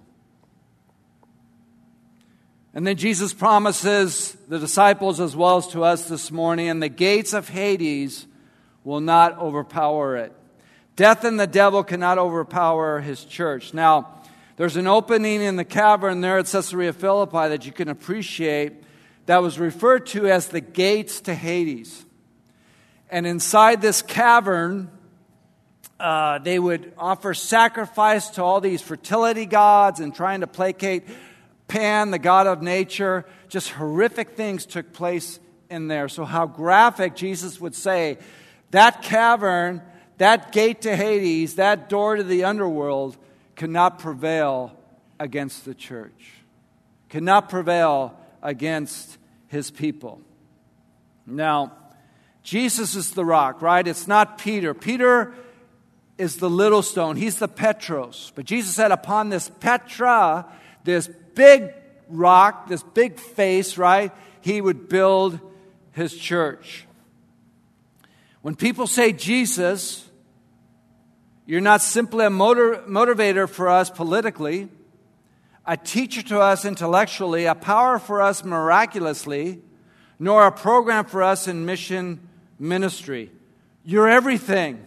And 2.74 2.86
then 2.86 2.98
Jesus 2.98 3.34
promises 3.34 4.36
the 4.50 4.60
disciples 4.60 5.22
as 5.22 5.34
well 5.34 5.58
as 5.58 5.68
to 5.70 5.86
us 5.86 6.10
this 6.10 6.30
morning, 6.30 6.68
and 6.68 6.84
the 6.84 6.90
gates 6.90 7.34
of 7.34 7.48
Hades 7.48 8.28
will 8.84 9.00
not 9.00 9.40
overpower 9.40 10.18
it. 10.18 10.34
Death 10.98 11.24
and 11.24 11.40
the 11.40 11.48
devil 11.48 11.86
cannot 11.86 12.18
overpower 12.18 13.00
his 13.00 13.24
church. 13.24 13.74
Now, 13.74 14.22
there's 14.58 14.76
an 14.76 14.88
opening 14.88 15.42
in 15.42 15.56
the 15.56 15.66
cavern 15.66 16.20
there 16.20 16.38
at 16.38 16.48
Caesarea 16.48 16.92
Philippi 16.92 17.48
that 17.48 17.66
you 17.66 17.72
can 17.72 17.88
appreciate 17.88 18.74
that 19.26 19.42
was 19.42 19.58
referred 19.58 20.06
to 20.08 20.28
as 20.28 20.50
the 20.50 20.62
gates 20.62 21.22
to 21.22 21.34
Hades. 21.34 22.05
And 23.10 23.28
inside 23.28 23.82
this 23.82 24.02
cavern, 24.02 24.90
uh, 26.00 26.40
they 26.40 26.60
would 26.60 26.94
offer 26.98 27.34
sacrifice 27.34 28.30
to 28.32 28.44
all 28.44 28.60
these 28.60 28.82
fertility 28.82 29.46
gods 29.46 30.00
and 30.00 30.14
trying 30.14 30.42
to 30.42 30.48
placate 30.48 31.04
Pan, 31.68 32.12
the 32.12 32.20
god 32.20 32.48
of 32.48 32.62
nature. 32.62 33.26
Just 33.50 33.72
horrific 33.72 34.32
things 34.32 34.66
took 34.66 34.94
place 34.94 35.40
in 35.70 35.88
there. 35.88 36.08
So, 36.10 36.26
how 36.26 36.46
graphic 36.46 37.16
Jesus 37.16 37.60
would 37.60 37.76
say 37.76 38.18
that 38.72 39.02
cavern, 39.02 39.82
that 40.18 40.52
gate 40.52 40.82
to 40.82 40.96
Hades, 40.96 41.56
that 41.56 41.90
door 41.90 42.18
to 42.18 42.24
the 42.24 42.44
underworld 42.44 43.18
cannot 43.56 44.00
prevail 44.00 44.78
against 45.20 45.66
the 45.66 45.74
church, 45.74 46.34
cannot 47.10 47.50
prevail 47.50 48.20
against 48.44 49.18
his 49.48 49.72
people. 49.72 50.22
Now, 51.26 51.72
Jesus 52.46 52.96
is 52.96 53.12
the 53.12 53.26
rock, 53.26 53.64
right? 53.64 53.86
It's 53.86 54.08
not 54.08 54.38
Peter. 54.38 54.76
Peter 54.76 55.34
is 56.16 56.38
the 56.38 56.50
little 56.50 56.84
stone, 56.84 57.16
he's 57.16 57.40
the 57.40 57.48
Petros. 57.48 58.32
But 58.36 58.46
Jesus 58.46 58.76
said, 58.76 58.92
Upon 58.92 59.30
this 59.30 59.50
Petra, 59.60 60.46
this 60.84 61.10
big 61.34 61.74
rock, 62.08 62.70
this 62.70 62.84
big 62.84 63.20
face, 63.20 63.80
right? 63.80 64.12
He 64.42 64.62
would 64.62 64.88
build 64.88 65.40
his 65.92 66.16
church. 66.16 66.86
When 68.44 68.56
people 68.56 68.86
say 68.86 69.12
Jesus, 69.12 70.08
you're 71.48 71.62
not 71.62 71.82
simply 71.82 72.26
a 72.26 72.30
motor, 72.30 72.84
motivator 72.88 73.50
for 73.50 73.70
us 73.70 73.90
politically, 73.90 74.70
a 75.66 75.78
teacher 75.78 76.22
to 76.22 76.40
us 76.40 76.64
intellectually, 76.64 77.46
a 77.46 77.56
power 77.56 77.98
for 77.98 78.22
us 78.22 78.44
miraculously, 78.44 79.64
nor 80.20 80.46
a 80.46 80.52
program 80.52 81.06
for 81.06 81.24
us 81.24 81.48
in 81.48 81.66
mission 81.66 82.30
ministry. 82.60 83.32
You're 83.84 84.10
everything. 84.10 84.86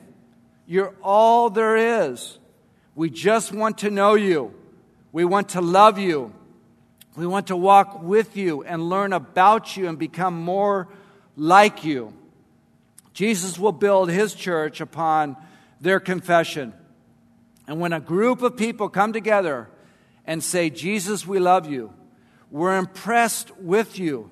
You're 0.66 0.94
all 1.02 1.50
there 1.50 1.76
is. 2.04 2.38
We 2.94 3.10
just 3.10 3.52
want 3.52 3.78
to 3.78 3.90
know 3.90 4.14
you. 4.14 4.52
We 5.12 5.24
want 5.24 5.50
to 5.50 5.60
love 5.60 5.98
you. 5.98 6.32
We 7.16 7.26
want 7.26 7.48
to 7.48 7.56
walk 7.56 8.02
with 8.02 8.36
you 8.36 8.62
and 8.62 8.88
learn 8.88 9.12
about 9.12 9.76
you 9.76 9.88
and 9.88 9.98
become 9.98 10.34
more 10.34 10.88
like 11.36 11.84
you. 11.84 12.12
Jesus 13.12 13.58
will 13.58 13.72
build 13.72 14.10
his 14.10 14.34
church 14.34 14.80
upon 14.80 15.36
their 15.80 16.00
confession. 16.00 16.72
And 17.66 17.80
when 17.80 17.92
a 17.92 18.00
group 18.00 18.42
of 18.42 18.56
people 18.56 18.88
come 18.88 19.12
together 19.12 19.68
and 20.26 20.42
say, 20.42 20.70
Jesus, 20.70 21.26
we 21.26 21.38
love 21.38 21.68
you, 21.68 21.92
we're 22.50 22.78
impressed 22.78 23.56
with 23.58 23.98
you, 23.98 24.30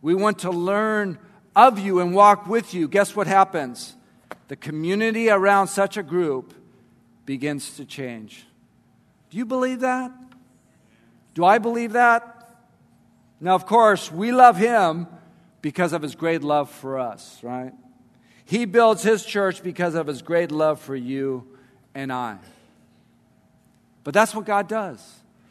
we 0.00 0.14
want 0.14 0.40
to 0.40 0.50
learn 0.50 1.18
of 1.58 1.76
you 1.76 1.98
and 1.98 2.14
walk 2.14 2.46
with 2.46 2.72
you, 2.72 2.86
guess 2.86 3.16
what 3.16 3.26
happens? 3.26 3.96
The 4.46 4.54
community 4.54 5.28
around 5.28 5.66
such 5.66 5.96
a 5.96 6.04
group 6.04 6.54
begins 7.26 7.76
to 7.76 7.84
change. 7.84 8.46
Do 9.28 9.36
you 9.36 9.44
believe 9.44 9.80
that? 9.80 10.12
Do 11.34 11.44
I 11.44 11.58
believe 11.58 11.94
that? 11.94 12.56
Now, 13.40 13.56
of 13.56 13.66
course, 13.66 14.10
we 14.10 14.30
love 14.30 14.56
him 14.56 15.08
because 15.60 15.92
of 15.92 16.00
his 16.00 16.14
great 16.14 16.44
love 16.44 16.70
for 16.70 16.96
us, 16.96 17.40
right? 17.42 17.72
He 18.44 18.64
builds 18.64 19.02
his 19.02 19.24
church 19.24 19.60
because 19.60 19.96
of 19.96 20.06
his 20.06 20.22
great 20.22 20.52
love 20.52 20.80
for 20.80 20.94
you 20.94 21.44
and 21.92 22.12
I. 22.12 22.38
But 24.04 24.14
that's 24.14 24.32
what 24.32 24.46
God 24.46 24.68
does. 24.68 25.04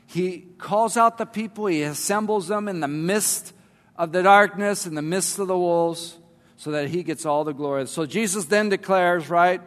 He 0.05 0.45
calls 0.57 0.95
out 0.95 1.17
the 1.17 1.25
people, 1.25 1.65
he 1.65 1.83
assembles 1.83 2.47
them 2.47 2.69
in 2.69 2.79
the 2.79 2.87
midst 2.87 3.51
of 3.97 4.11
the 4.11 4.23
darkness, 4.23 4.85
in 4.85 4.95
the 4.95 5.01
midst 5.01 5.39
of 5.39 5.47
the 5.47 5.57
wolves, 5.57 6.17
so 6.57 6.71
that 6.71 6.89
he 6.89 7.03
gets 7.03 7.25
all 7.25 7.43
the 7.43 7.53
glory. 7.53 7.87
So 7.87 8.05
Jesus 8.05 8.45
then 8.45 8.69
declares, 8.69 9.29
right, 9.29 9.61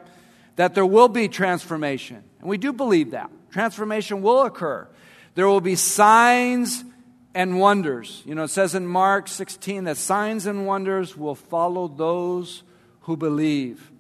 that 0.57 0.75
there 0.75 0.87
will 0.87 1.09
be 1.09 1.29
transformation. 1.29 2.23
And 2.41 2.49
we 2.49 2.59
do 2.59 2.73
believe 2.73 3.13
that. 3.13 3.31
Transformation 3.51 4.23
will 4.23 4.43
occur. 4.43 4.89
There 5.35 5.47
will 5.47 5.61
be 5.61 5.77
signs 5.77 6.85
and 7.35 7.59
wonders. 7.59 8.23
You 8.27 8.35
know, 8.35 8.45
it 8.45 8.49
says 8.49 8.75
in 8.75 8.87
Mark 8.87 9.29
16 9.29 9.85
that 9.85 9.97
signs 9.97 10.47
and 10.47 10.67
wonders 10.67 11.17
will 11.17 11.35
follow 11.35 11.89
those 11.89 12.63
who 13.03 13.17
believe. 13.17 13.91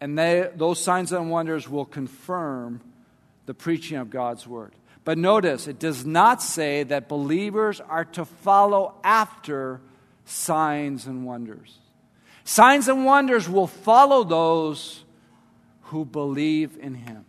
And 0.00 0.18
they, 0.18 0.50
those 0.56 0.82
signs 0.82 1.12
and 1.12 1.30
wonders 1.30 1.68
will 1.68 1.84
confirm 1.84 2.80
the 3.46 3.54
preaching 3.54 3.98
of 3.98 4.10
God's 4.10 4.46
word. 4.46 4.72
But 5.04 5.18
notice, 5.18 5.66
it 5.66 5.78
does 5.78 6.06
not 6.06 6.42
say 6.42 6.84
that 6.84 7.08
believers 7.08 7.80
are 7.80 8.04
to 8.06 8.24
follow 8.24 8.94
after 9.02 9.80
signs 10.24 11.06
and 11.06 11.26
wonders. 11.26 11.78
Signs 12.44 12.88
and 12.88 13.04
wonders 13.04 13.48
will 13.48 13.66
follow 13.66 14.24
those 14.24 15.04
who 15.82 16.04
believe 16.04 16.78
in 16.80 16.94
him. 16.94 17.24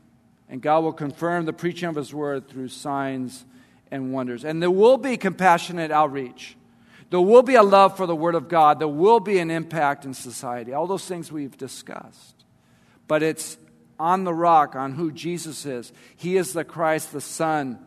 And 0.54 0.62
God 0.62 0.84
will 0.84 0.94
confirm 0.94 1.46
the 1.46 1.54
preaching 1.54 1.90
of 1.90 1.96
His 1.96 2.14
word 2.14 2.48
through 2.48 2.68
signs 2.68 3.44
and 3.90 4.14
wonders. 4.14 4.46
And 4.46 4.62
there 4.62 4.70
will 4.70 4.98
be 4.98 5.18
compassionate 5.18 5.90
outreach. 5.90 6.56
There 7.10 7.22
will 7.22 7.42
be 7.42 7.56
a 7.56 7.64
love 7.64 7.98
for 7.98 8.06
the 8.06 8.16
Word 8.16 8.36
of 8.36 8.50
God. 8.50 8.78
There 8.78 8.88
will 8.88 9.20
be 9.20 9.40
an 9.40 9.50
impact 9.50 10.06
in 10.06 10.14
society. 10.14 10.72
All 10.72 10.86
those 10.86 11.06
things 11.06 11.32
we've 11.32 11.58
discussed. 11.58 12.46
But 13.08 13.24
it's 13.24 13.58
on 14.00 14.24
the 14.24 14.34
rock, 14.34 14.76
on 14.76 14.94
who 14.94 15.12
Jesus 15.12 15.66
is. 15.66 15.92
He 16.16 16.38
is 16.38 16.54
the 16.54 16.64
Christ, 16.64 17.12
the 17.12 17.22
Son 17.22 17.80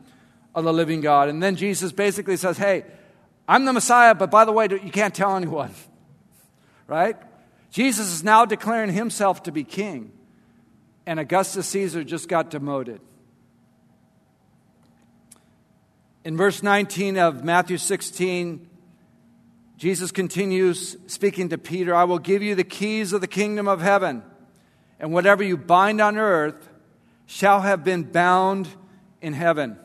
of 0.54 0.64
the 0.64 0.72
living 0.72 1.00
God. 1.00 1.28
And 1.28 1.42
then 1.42 1.56
Jesus 1.56 1.92
basically 1.92 2.36
says, 2.36 2.56
Hey, 2.56 2.84
I'm 3.48 3.64
the 3.64 3.72
Messiah, 3.72 4.14
but 4.14 4.30
by 4.30 4.44
the 4.44 4.52
way, 4.52 4.68
you 4.70 4.90
can't 4.90 5.14
tell 5.14 5.36
anyone. 5.36 5.74
Right? 6.88 7.16
Jesus 7.72 8.12
is 8.12 8.22
now 8.22 8.44
declaring 8.44 8.92
himself 8.92 9.42
to 9.42 9.50
be 9.50 9.64
king. 9.64 10.12
and 11.04 11.18
Augustus 11.18 11.66
Caesar 11.66 12.04
just 12.04 12.28
got 12.28 12.48
demoted. 12.48 13.00
In 16.24 16.36
verse 16.36 16.62
19 16.62 17.18
of 17.18 17.44
Matthew 17.44 17.76
16, 17.76 18.68
Jesus 19.76 20.10
continues 20.10 20.96
speaking 21.06 21.50
to 21.50 21.58
Peter 21.58 21.94
I 21.94 22.04
will 22.04 22.18
give 22.18 22.42
you 22.42 22.54
the 22.54 22.64
keys 22.64 23.12
of 23.12 23.20
the 23.20 23.26
kingdom 23.26 23.68
of 23.68 23.80
heaven, 23.80 24.22
and 24.98 25.12
whatever 25.12 25.42
you 25.42 25.56
bind 25.56 26.00
on 26.00 26.16
earth 26.16 26.68
shall 27.26 27.60
have 27.60 27.84
been 27.84 28.04
bound 28.04 28.68
in 29.20 29.32
heaven, 29.32 29.78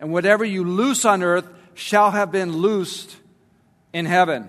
and 0.00 0.12
whatever 0.12 0.44
you 0.44 0.64
loose 0.64 1.04
on 1.04 1.22
earth 1.22 1.48
shall 1.74 2.10
have 2.10 2.32
been 2.32 2.52
loosed 2.52 3.16
in 3.92 4.06
heaven. 4.06 4.48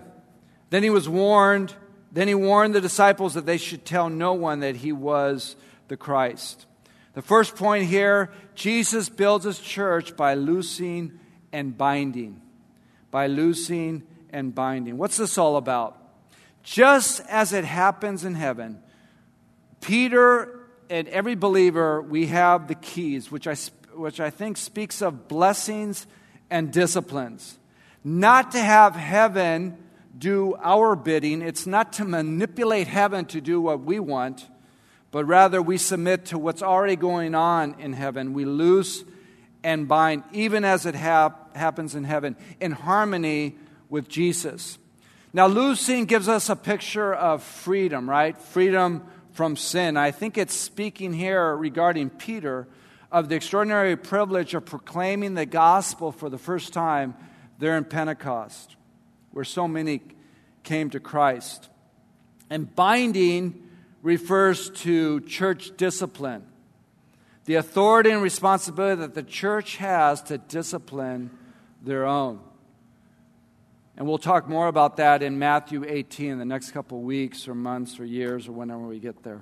Then 0.69 0.83
he 0.83 0.89
was 0.89 1.07
warned, 1.07 1.73
then 2.11 2.27
he 2.27 2.35
warned 2.35 2.73
the 2.73 2.81
disciples 2.81 3.35
that 3.35 3.45
they 3.45 3.57
should 3.57 3.85
tell 3.85 4.09
no 4.09 4.33
one 4.33 4.59
that 4.61 4.77
he 4.77 4.91
was 4.91 5.55
the 5.87 5.97
Christ. 5.97 6.65
The 7.13 7.21
first 7.21 7.55
point 7.55 7.85
here 7.85 8.31
Jesus 8.55 9.09
builds 9.09 9.45
his 9.45 9.59
church 9.59 10.15
by 10.15 10.33
loosing 10.33 11.19
and 11.51 11.77
binding. 11.77 12.41
By 13.11 13.27
loosing 13.27 14.03
and 14.29 14.53
binding. 14.53 14.97
What's 14.97 15.17
this 15.17 15.37
all 15.37 15.57
about? 15.57 15.97
Just 16.63 17.21
as 17.29 17.53
it 17.53 17.63
happens 17.63 18.25
in 18.25 18.35
heaven, 18.35 18.79
Peter 19.85 20.59
and 20.89 21.07
every 21.07 21.35
believer, 21.35 22.01
we 22.01 22.27
have 22.27 22.67
the 22.67 22.75
keys, 22.75 23.31
which 23.31 23.47
I, 23.47 23.55
which 23.93 24.19
I 24.19 24.29
think 24.29 24.57
speaks 24.57 25.01
of 25.01 25.27
blessings 25.27 26.07
and 26.49 26.71
disciplines. 26.71 27.57
Not 28.03 28.51
to 28.51 28.59
have 28.59 28.95
heaven 28.95 29.77
do 30.17 30.55
our 30.61 30.95
bidding, 30.95 31.41
it's 31.41 31.67
not 31.67 31.93
to 31.93 32.05
manipulate 32.05 32.87
heaven 32.87 33.25
to 33.25 33.41
do 33.41 33.59
what 33.59 33.81
we 33.81 33.99
want 33.99 34.47
but 35.15 35.23
rather 35.23 35.61
we 35.61 35.77
submit 35.77 36.25
to 36.25 36.37
what's 36.37 36.61
already 36.61 36.97
going 36.97 37.35
on 37.35 37.77
in 37.79 37.93
heaven. 37.93 38.33
We 38.33 38.43
loose 38.43 39.05
and 39.63 39.87
bind, 39.87 40.23
even 40.33 40.65
as 40.65 40.85
it 40.85 40.93
hap- 40.93 41.55
happens 41.55 41.95
in 41.95 42.03
heaven, 42.03 42.35
in 42.59 42.73
harmony 42.73 43.55
with 43.89 44.09
Jesus. 44.09 44.77
Now, 45.31 45.47
loosing 45.47 46.03
gives 46.03 46.27
us 46.27 46.49
a 46.49 46.55
picture 46.57 47.13
of 47.13 47.43
freedom, 47.43 48.09
right? 48.09 48.37
Freedom 48.37 49.07
from 49.35 49.57
sin. 49.57 49.97
I 49.97 50.11
think 50.11 50.37
it's 50.37 50.55
speaking 50.55 51.11
here 51.11 51.55
regarding 51.57 52.09
Peter 52.09 52.67
of 53.11 53.27
the 53.27 53.35
extraordinary 53.35 53.97
privilege 53.97 54.53
of 54.53 54.65
proclaiming 54.65 55.33
the 55.33 55.45
gospel 55.45 56.13
for 56.13 56.29
the 56.29 56.37
first 56.37 56.71
time 56.71 57.15
there 57.59 57.77
in 57.77 57.83
Pentecost, 57.83 58.77
where 59.31 59.43
so 59.43 59.67
many 59.67 60.01
came 60.63 60.89
to 60.89 61.01
Christ. 61.01 61.67
And 62.49 62.73
binding 62.73 63.61
refers 64.01 64.69
to 64.69 65.19
church 65.21 65.75
discipline, 65.75 66.45
the 67.43 67.55
authority 67.55 68.11
and 68.11 68.21
responsibility 68.21 69.01
that 69.01 69.15
the 69.15 69.23
church 69.23 69.75
has 69.77 70.21
to 70.23 70.37
discipline 70.37 71.29
their 71.81 72.05
own. 72.05 72.39
And 73.97 74.05
we'll 74.07 74.17
talk 74.17 74.49
more 74.49 74.67
about 74.67 74.97
that 74.97 75.23
in 75.23 75.39
Matthew 75.39 75.85
18 75.87 76.31
in 76.31 76.39
the 76.39 76.45
next 76.45 76.71
couple 76.71 77.01
weeks 77.01 77.47
or 77.47 77.55
months 77.55 77.99
or 77.99 78.05
years 78.05 78.47
or 78.47 78.51
whenever 78.51 78.81
we 78.81 78.99
get 78.99 79.23
there. 79.23 79.41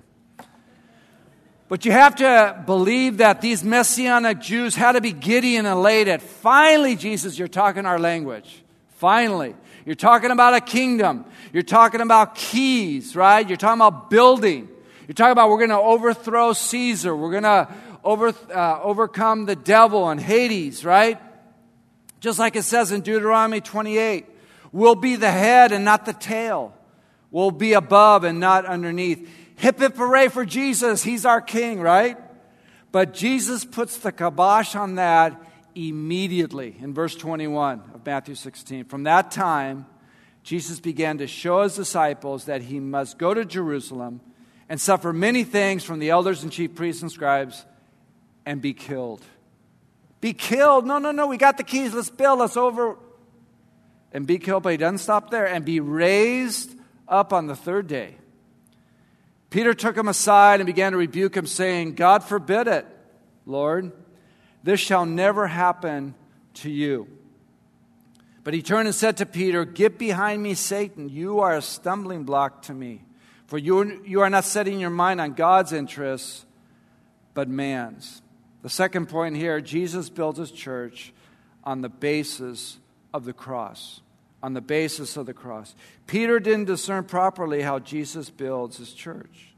But 1.69 1.85
you 1.85 1.91
have 1.91 2.15
to 2.17 2.61
believe 2.67 3.17
that 3.17 3.41
these 3.41 3.63
Messianic 3.63 4.39
Jews 4.39 4.75
had 4.75 4.91
to 4.91 5.01
be 5.01 5.11
giddy 5.11 5.55
and 5.55 5.65
elated. 5.65 6.21
Finally, 6.21 6.97
Jesus, 6.97 7.39
you're 7.39 7.47
talking 7.47 7.87
our 7.87 7.97
language. 7.97 8.63
Finally. 8.97 9.55
You're 9.85 9.95
talking 9.95 10.29
about 10.29 10.53
a 10.53 10.61
kingdom. 10.61 11.25
You're 11.51 11.63
talking 11.63 12.01
about 12.01 12.35
keys, 12.35 13.15
right? 13.15 13.47
You're 13.47 13.57
talking 13.57 13.81
about 13.81 14.11
building. 14.11 14.69
You're 15.07 15.15
talking 15.15 15.31
about 15.31 15.49
we're 15.49 15.57
going 15.57 15.71
to 15.71 15.79
overthrow 15.79 16.53
Caesar. 16.53 17.15
We're 17.15 17.31
going 17.31 17.43
to 17.43 17.67
over, 18.03 18.33
uh, 18.53 18.81
overcome 18.81 19.45
the 19.45 19.55
devil 19.55 20.09
and 20.09 20.21
Hades, 20.21 20.85
right? 20.85 21.19
Just 22.19 22.37
like 22.37 22.55
it 22.55 22.63
says 22.63 22.91
in 22.91 23.01
Deuteronomy 23.01 23.61
28. 23.61 24.27
We'll 24.73 24.95
be 24.95 25.15
the 25.15 25.31
head 25.31 25.71
and 25.71 25.85
not 25.85 26.05
the 26.05 26.13
tail. 26.13 26.73
We'll 27.31 27.51
be 27.51 27.73
above 27.73 28.25
and 28.25 28.39
not 28.39 28.65
underneath. 28.65 29.29
Hip 29.55 29.79
hip 29.79 29.95
hooray 29.95 30.27
for 30.27 30.45
Jesus. 30.45 31.03
He's 31.03 31.25
our 31.25 31.39
king, 31.39 31.79
right? 31.79 32.17
But 32.91 33.13
Jesus 33.13 33.63
puts 33.63 33.97
the 33.97 34.11
kibosh 34.11 34.75
on 34.75 34.95
that 34.95 35.39
immediately 35.75 36.75
in 36.79 36.93
verse 36.93 37.15
21 37.15 37.81
of 37.93 38.05
Matthew 38.05 38.35
16. 38.35 38.85
From 38.85 39.03
that 39.03 39.31
time, 39.31 39.85
Jesus 40.43 40.79
began 40.79 41.19
to 41.19 41.27
show 41.27 41.63
his 41.63 41.75
disciples 41.75 42.45
that 42.45 42.63
he 42.63 42.79
must 42.79 43.17
go 43.17 43.33
to 43.33 43.45
Jerusalem 43.45 44.21
and 44.69 44.81
suffer 44.81 45.13
many 45.13 45.43
things 45.43 45.83
from 45.83 45.99
the 45.99 46.09
elders 46.09 46.43
and 46.43 46.51
chief 46.51 46.75
priests 46.75 47.01
and 47.01 47.11
scribes 47.11 47.65
and 48.45 48.61
be 48.61 48.73
killed. 48.73 49.21
Be 50.19 50.33
killed. 50.33 50.85
No, 50.85 50.99
no, 50.99 51.11
no. 51.11 51.27
We 51.27 51.37
got 51.37 51.57
the 51.57 51.63
keys. 51.63 51.93
Let's 51.93 52.09
build. 52.09 52.39
Let's 52.39 52.57
over. 52.57 52.97
And 54.13 54.27
be 54.27 54.37
killed, 54.37 54.63
but 54.63 54.69
he 54.69 54.77
doesn't 54.77 54.99
stop 54.99 55.31
there. 55.31 55.47
And 55.47 55.65
be 55.65 55.79
raised 55.79 56.73
up 57.07 57.33
on 57.33 57.47
the 57.47 57.55
third 57.55 57.87
day. 57.87 58.15
Peter 59.49 59.73
took 59.73 59.97
him 59.97 60.07
aside 60.07 60.59
and 60.59 60.67
began 60.67 60.93
to 60.93 60.97
rebuke 60.97 61.35
him, 61.35 61.45
saying, 61.45 61.95
God 61.95 62.23
forbid 62.23 62.67
it, 62.67 62.85
Lord. 63.45 63.91
This 64.63 64.79
shall 64.79 65.05
never 65.05 65.47
happen 65.47 66.15
to 66.55 66.69
you. 66.69 67.07
But 68.43 68.53
he 68.53 68.61
turned 68.61 68.87
and 68.87 68.95
said 68.95 69.17
to 69.17 69.25
Peter, 69.25 69.65
Get 69.65 69.97
behind 69.97 70.41
me, 70.41 70.53
Satan. 70.53 71.09
You 71.09 71.39
are 71.39 71.55
a 71.55 71.61
stumbling 71.61 72.23
block 72.23 72.63
to 72.63 72.73
me. 72.73 73.03
For 73.47 73.57
you, 73.57 74.01
you 74.05 74.21
are 74.21 74.29
not 74.29 74.45
setting 74.45 74.79
your 74.79 74.89
mind 74.89 75.21
on 75.21 75.33
God's 75.33 75.73
interests, 75.73 76.45
but 77.33 77.47
man's. 77.47 78.21
The 78.63 78.69
second 78.69 79.07
point 79.07 79.35
here 79.35 79.61
Jesus 79.61 80.09
builds 80.09 80.39
his 80.39 80.51
church 80.51 81.13
on 81.63 81.81
the 81.81 81.89
basis 81.89 82.79
of 83.13 83.25
the 83.25 83.33
cross. 83.33 84.01
On 84.43 84.53
the 84.53 84.61
basis 84.61 85.17
of 85.17 85.25
the 85.25 85.33
cross. 85.33 85.73
Peter 86.05 86.39
didn't 86.39 86.65
discern 86.65 87.05
properly 87.05 87.63
how 87.63 87.79
Jesus 87.79 88.29
builds 88.29 88.77
his 88.77 88.93
church. 88.93 89.55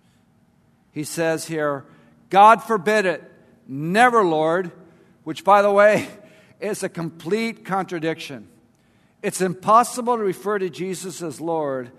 He 0.91 1.03
says 1.03 1.47
here, 1.47 1.83
God 2.29 2.63
forbid 2.63 3.05
it. 3.05 3.23
Never, 3.67 4.23
Lord 4.23 4.71
which, 5.25 5.43
by 5.43 5.61
the 5.61 5.71
way, 5.71 6.07
is 6.61 6.83
a 6.83 6.89
complete 6.89 7.65
contradiction. 7.65 8.47
It's 9.21 9.41
impossible 9.41 10.15
to 10.15 10.23
refer 10.23 10.57
to 10.59 10.69
Jesus 10.69 11.21
as 11.21 11.41
Lord 11.41 11.91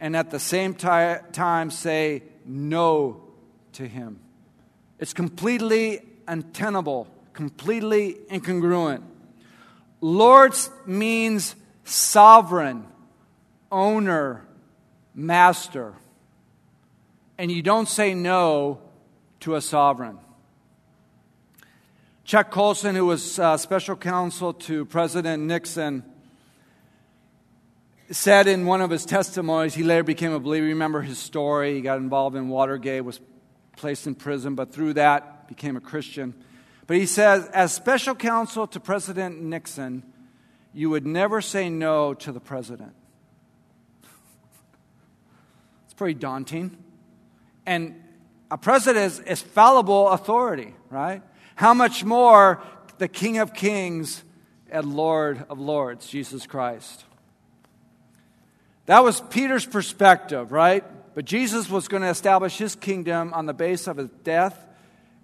and 0.00 0.16
at 0.16 0.30
the 0.30 0.38
same 0.38 0.74
ti- 0.74 1.16
time 1.32 1.70
say 1.70 2.22
no 2.46 3.20
to 3.72 3.86
him. 3.86 4.20
It's 4.98 5.12
completely 5.12 6.00
untenable, 6.26 7.08
completely 7.32 8.16
incongruent. 8.30 9.02
Lord 10.00 10.54
means 10.86 11.56
sovereign, 11.88 12.86
owner, 13.72 14.46
master. 15.14 15.94
And 17.36 17.50
you 17.50 17.62
don't 17.62 17.88
say 17.88 18.14
no 18.14 18.80
to 19.40 19.54
a 19.54 19.60
sovereign. 19.60 20.18
Chuck 22.24 22.50
Colson, 22.50 22.94
who 22.94 23.06
was 23.06 23.38
uh, 23.38 23.56
special 23.56 23.96
counsel 23.96 24.52
to 24.52 24.84
President 24.84 25.44
Nixon, 25.44 26.04
said 28.10 28.46
in 28.46 28.66
one 28.66 28.80
of 28.80 28.90
his 28.90 29.04
testimonies, 29.06 29.74
he 29.74 29.82
later 29.82 30.02
became 30.02 30.32
a 30.32 30.40
believer. 30.40 30.66
Remember 30.66 31.00
his 31.00 31.18
story. 31.18 31.74
He 31.74 31.80
got 31.80 31.98
involved 31.98 32.36
in 32.36 32.48
Watergate, 32.48 33.04
was 33.04 33.20
placed 33.76 34.06
in 34.06 34.14
prison, 34.14 34.54
but 34.54 34.72
through 34.72 34.94
that 34.94 35.48
became 35.48 35.76
a 35.76 35.80
Christian. 35.80 36.34
But 36.86 36.96
he 36.96 37.06
says, 37.06 37.46
as 37.48 37.72
special 37.72 38.14
counsel 38.14 38.66
to 38.68 38.80
President 38.80 39.40
Nixon, 39.40 40.02
you 40.78 40.88
would 40.90 41.04
never 41.04 41.40
say 41.40 41.68
no 41.68 42.14
to 42.14 42.30
the 42.30 42.38
president. 42.38 42.92
it's 45.84 45.94
pretty 45.94 46.14
daunting. 46.14 46.78
And 47.66 48.00
a 48.48 48.56
president 48.56 49.06
is, 49.06 49.18
is 49.18 49.42
fallible 49.42 50.08
authority, 50.10 50.72
right? 50.88 51.20
How 51.56 51.74
much 51.74 52.04
more 52.04 52.62
the 52.98 53.08
King 53.08 53.38
of 53.38 53.52
Kings 53.52 54.22
and 54.70 54.94
Lord 54.94 55.44
of 55.50 55.58
Lords, 55.58 56.06
Jesus 56.06 56.46
Christ? 56.46 57.04
That 58.86 59.02
was 59.02 59.20
Peter's 59.20 59.66
perspective, 59.66 60.52
right? 60.52 60.84
But 61.16 61.24
Jesus 61.24 61.68
was 61.68 61.88
going 61.88 62.02
to 62.04 62.08
establish 62.08 62.56
his 62.56 62.76
kingdom 62.76 63.34
on 63.34 63.46
the 63.46 63.52
base 63.52 63.88
of 63.88 63.96
his 63.96 64.10
death 64.22 64.64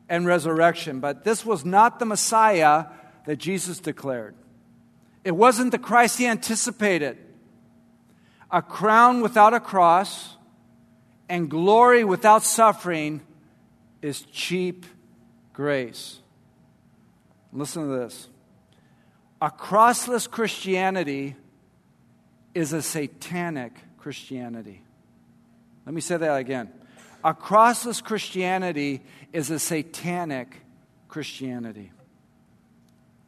and 0.09 0.27
resurrection. 0.27 0.99
But 0.99 1.23
this 1.23 1.47
was 1.47 1.65
not 1.65 2.01
the 2.01 2.07
Messiah 2.07 2.87
that 3.27 3.37
Jesus 3.37 3.79
declared. 3.79 4.35
It 5.25 5.35
wasn't 5.35 5.73
the 5.73 5.79
Christ 5.79 6.19
he 6.19 6.27
anticipated. 6.27 7.19
A 8.51 8.63
crown 8.63 9.23
without 9.23 9.55
a 9.55 9.61
cross 9.61 10.37
and 11.29 11.51
glory 11.51 12.05
without 12.05 12.45
suffering 12.45 13.23
is 14.03 14.21
cheap 14.23 14.85
grace. 15.55 16.21
Listen 17.53 17.89
to 17.89 17.99
this. 17.99 18.29
A 19.41 19.51
crossless 19.51 20.31
Christianity 20.31 21.37
is 22.55 22.73
a 22.73 22.83
satanic 22.83 23.73
Christianity. 23.99 24.83
Let 25.87 25.95
me 25.95 26.01
say 26.01 26.17
that 26.19 26.37
again. 26.37 26.71
a 27.25 27.33
crossless 27.33 28.05
Christianity 28.05 29.03
is 29.33 29.51
a 29.51 29.59
satanic 29.59 30.61
Christianity. 31.09 31.91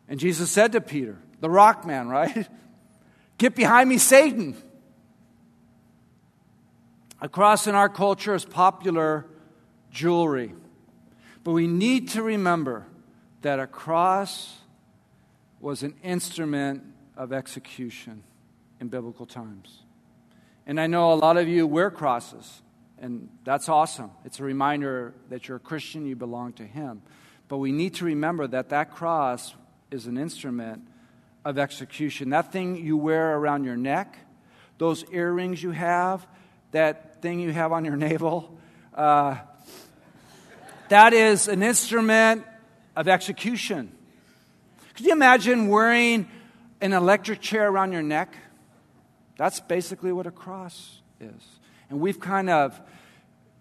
And 0.09 0.21
Jesus 0.21 0.51
said 0.51 0.73
to 0.73 0.81
Peter, 0.81 1.19
the 1.41 1.51
rock 1.51 1.87
man, 1.87 2.09
right? 2.09 2.49
Get 3.39 3.55
behind 3.55 3.89
me, 3.89 3.99
Satan. 3.99 4.57
A 7.21 7.29
cross 7.29 7.67
in 7.67 7.75
our 7.75 7.89
culture 7.89 8.35
is 8.35 8.45
popular 8.45 9.27
jewelry. 9.91 10.55
But 11.45 11.53
we 11.53 11.67
need 11.67 12.09
to 12.11 12.23
remember 12.23 12.87
that 13.43 13.61
a 13.61 13.67
cross 13.67 14.59
was 15.61 15.83
an 15.83 15.95
instrument 16.03 16.83
of 17.17 17.33
execution 17.33 18.23
in 18.81 18.89
biblical 18.89 19.27
times. 19.27 19.83
And 20.67 20.81
I 20.81 20.87
know 20.87 21.13
a 21.13 21.15
lot 21.15 21.37
of 21.37 21.49
you 21.49 21.67
wear 21.67 21.91
crosses, 21.91 22.63
and 22.99 23.29
that's 23.45 23.69
awesome. 23.69 24.11
It's 24.25 24.41
a 24.41 24.43
reminder 24.43 25.15
that 25.31 25.49
you're 25.49 25.59
a 25.59 25.61
Christian, 25.61 26.07
you 26.07 26.17
belong 26.17 26.53
to 26.55 26.65
Him. 26.65 27.03
But 27.49 27.59
we 27.59 27.73
need 27.73 27.95
to 27.95 28.05
remember 28.05 28.47
that 28.49 28.71
that 28.71 28.91
cross 28.91 29.55
is 29.91 30.07
an 30.07 30.19
instrument 30.19 30.83
of 31.47 31.59
execution. 31.59 32.31
That 32.31 32.51
thing 32.51 32.75
you 32.75 32.97
wear 32.97 33.37
around 33.37 33.63
your 33.63 33.77
neck, 33.77 34.19
those 34.79 35.05
earrings 35.13 35.63
you 35.63 35.71
have, 35.71 36.27
that 36.73 37.23
thing 37.23 37.39
you 37.39 37.53
have 37.53 37.71
on 37.71 37.85
your 37.85 37.95
navel, 38.09 38.59
uh, 38.93 39.37
that 40.89 41.13
is 41.13 41.47
an 41.47 41.63
instrument 41.63 42.45
of 42.97 43.07
execution. 43.07 43.93
Could 44.97 45.07
you 45.07 45.13
imagine 45.13 45.69
wearing 45.69 46.29
an 46.81 46.93
electric 46.93 47.41
chair 47.41 47.69
around 47.69 47.93
your 47.93 48.03
neck? 48.03 48.35
That's 49.37 49.61
basically 49.61 50.11
what 50.11 50.27
a 50.27 50.33
cross 50.33 51.01
is. 51.21 51.43
And 51.91 52.01
we've 52.01 52.19
kind 52.19 52.51
of, 52.51 52.81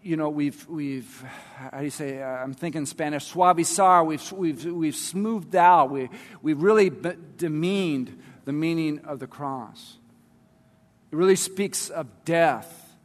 you 0.05 0.15
know, 0.15 0.29
we've, 0.29 0.67
we've 0.69 1.23
how 1.55 1.79
do 1.79 1.83
you 1.83 1.89
say, 1.89 2.21
uh, 2.21 2.27
I'm 2.27 2.53
thinking 2.53 2.85
Spanish, 2.85 3.33
suavizar, 3.33 4.05
we've, 4.05 4.31
we've, 4.33 4.65
we've 4.65 4.95
smoothed 4.95 5.55
out, 5.55 5.89
we, 5.89 6.09
we've 6.43 6.61
really 6.61 6.91
demeaned 7.37 8.21
the 8.45 8.53
meaning 8.53 8.99
of 8.99 9.17
the 9.17 9.25
cross. 9.25 9.97
It 11.11 11.15
really 11.15 11.35
speaks 11.35 11.89
of 11.89 12.05
death 12.23 12.95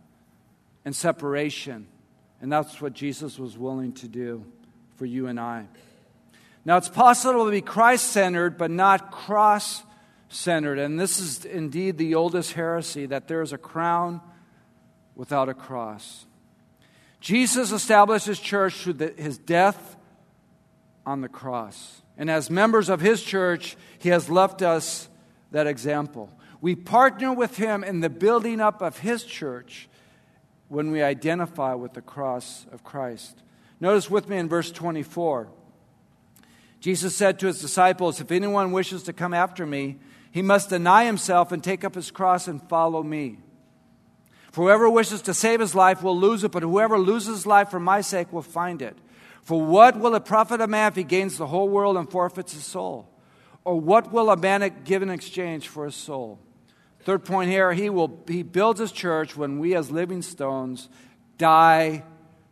and 0.85 0.95
separation. 0.95 1.87
And 2.43 2.53
that's 2.53 2.83
what 2.83 2.93
Jesus 2.93 3.39
was 3.39 3.57
willing 3.57 3.95
to 3.95 4.09
do 4.09 4.45
for 4.97 5.07
you 5.07 5.27
and 5.27 5.41
I. 5.41 5.69
Now, 6.67 6.77
it's 6.77 6.91
possible 6.91 7.47
to 7.47 7.51
be 7.51 7.63
Christ 7.63 8.11
centered, 8.11 8.59
but 8.59 8.71
not 8.71 9.11
cross 9.11 9.83
centered. 10.29 10.79
And 10.79 11.01
this 11.01 11.19
is 11.19 11.47
indeed 11.47 11.97
the 11.97 12.15
oldest 12.15 12.53
heresy 12.53 13.07
that 13.07 13.27
there 13.27 13.41
is 13.41 13.55
a 13.55 13.59
crown 13.59 14.21
without 15.15 15.49
a 15.49 15.55
cross. 15.55 16.27
Jesus 17.21 17.71
established 17.71 18.27
his 18.27 18.41
church 18.41 18.75
through 18.75 18.95
the, 18.95 19.15
his 19.17 19.39
death 19.39 19.97
on 21.05 21.21
the 21.21 21.29
cross. 21.29 22.03
And 22.17 22.31
as 22.31 22.51
members 22.51 22.89
of 22.89 23.01
his 23.01 23.23
church, 23.23 23.77
he 23.99 24.09
has 24.09 24.31
left 24.31 24.63
us 24.63 25.09
that 25.53 25.67
example. 25.67 26.31
We 26.61 26.75
partner 26.75 27.33
with 27.33 27.57
him 27.57 27.85
in 27.85 28.01
the 28.01 28.11
building 28.11 28.61
up 28.61 28.83
of 28.83 28.99
his 28.99 29.25
church 29.25 29.89
when 30.69 30.91
we 30.91 31.03
identify 31.03 31.75
with 31.75 31.95
the 31.95 32.03
cross 32.03 32.67
of 32.73 32.85
Christ. 32.85 33.43
Notice 33.81 34.11
with 34.11 34.29
me 34.29 34.37
in 34.37 34.49
verse 34.49 34.71
24. 34.71 35.49
Jesus 36.81 37.15
said 37.15 37.39
to 37.39 37.47
his 37.47 37.61
disciples, 37.61 38.21
If 38.21 38.31
anyone 38.31 38.73
wishes 38.73 39.03
to 39.05 39.13
come 39.13 39.35
after 39.35 39.67
me, 39.67 39.99
he 40.31 40.43
must 40.43 40.71
deny 40.71 41.05
himself 41.05 41.53
and 41.53 41.63
take 41.63 41.85
up 41.85 41.95
his 41.95 42.11
cross 42.11 42.47
and 42.47 42.63
follow 42.69 43.03
me. 43.03 43.39
For 44.53 44.65
whoever 44.65 44.91
wishes 44.91 45.23
to 45.23 45.35
save 45.35 45.61
his 45.61 45.75
life 45.75 46.03
will 46.03 46.19
lose 46.19 46.43
it, 46.43 46.51
but 46.51 46.63
whoever 46.63 46.99
loses 46.99 47.29
his 47.29 47.47
life 47.47 47.71
for 47.71 47.81
my 47.81 48.01
sake 48.01 48.33
will 48.33 48.43
find 48.43 48.83
it. 48.83 48.97
For 49.43 49.61
what 49.61 49.99
will 49.99 50.15
it 50.15 50.25
profit 50.25 50.61
a 50.61 50.67
man 50.67 50.89
if 50.89 50.97
he 50.97 51.05
gains 51.05 51.39
the 51.39 51.47
whole 51.47 51.69
world 51.69 51.97
and 51.97 52.11
forfeits 52.11 52.53
his 52.53 52.65
soul? 52.65 53.09
Or 53.65 53.79
what 53.79 54.13
will 54.13 54.31
a 54.31 54.37
man 54.37 54.83
give 54.85 55.03
in 55.03 55.11
exchange 55.11 55.69
for 55.69 55.85
his 55.85 55.95
soul? 55.95 56.39
Third 57.03 57.25
point 57.25 57.51
here, 57.51 57.73
he 57.73 57.89
will 57.89 58.23
he 58.29 58.43
builds 58.43 58.81
his 58.81 58.93
church 58.93 59.37
when 59.37 59.59
we 59.59 59.75
as 59.75 59.91
living 59.91 60.23
stones 60.23 60.89
die 61.39 62.05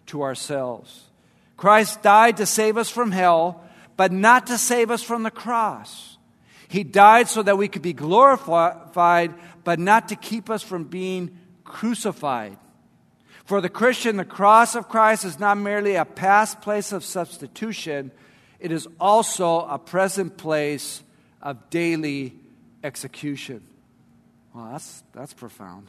to 0.07 0.22
ourselves. 0.22 1.05
Christ 1.57 2.03
died 2.03 2.36
to 2.38 2.46
save 2.46 2.76
us 2.76 2.88
from 2.88 3.11
hell, 3.11 3.64
but 3.96 4.12
not 4.12 4.46
to 4.46 4.57
save 4.57 4.90
us 4.90 5.03
from 5.03 5.24
the 5.24 5.30
cross. 5.30 6.16
He 6.68 6.84
died 6.84 7.28
so 7.28 7.42
that 7.42 7.59
we 7.59 7.68
could 7.68 7.82
be 7.82 7.92
glorified, 7.92 9.34
but 9.64 9.78
not 9.78 10.09
to 10.09 10.16
keep 10.16 10.49
us 10.49 10.62
from 10.62 10.84
being 10.84 11.36
crucified. 11.68 12.56
For 13.44 13.60
the 13.60 13.68
Christian, 13.68 14.16
the 14.16 14.24
cross 14.24 14.74
of 14.74 14.88
Christ 14.88 15.24
is 15.24 15.38
not 15.38 15.56
merely 15.56 15.94
a 15.94 16.04
past 16.04 16.60
place 16.60 16.92
of 16.92 17.04
substitution, 17.04 18.10
it 18.60 18.72
is 18.72 18.88
also 18.98 19.60
a 19.60 19.78
present 19.78 20.36
place 20.36 21.02
of 21.40 21.70
daily 21.70 22.34
execution. 22.82 23.62
Well, 24.52 24.70
that's, 24.72 25.02
that's 25.12 25.32
profound. 25.32 25.88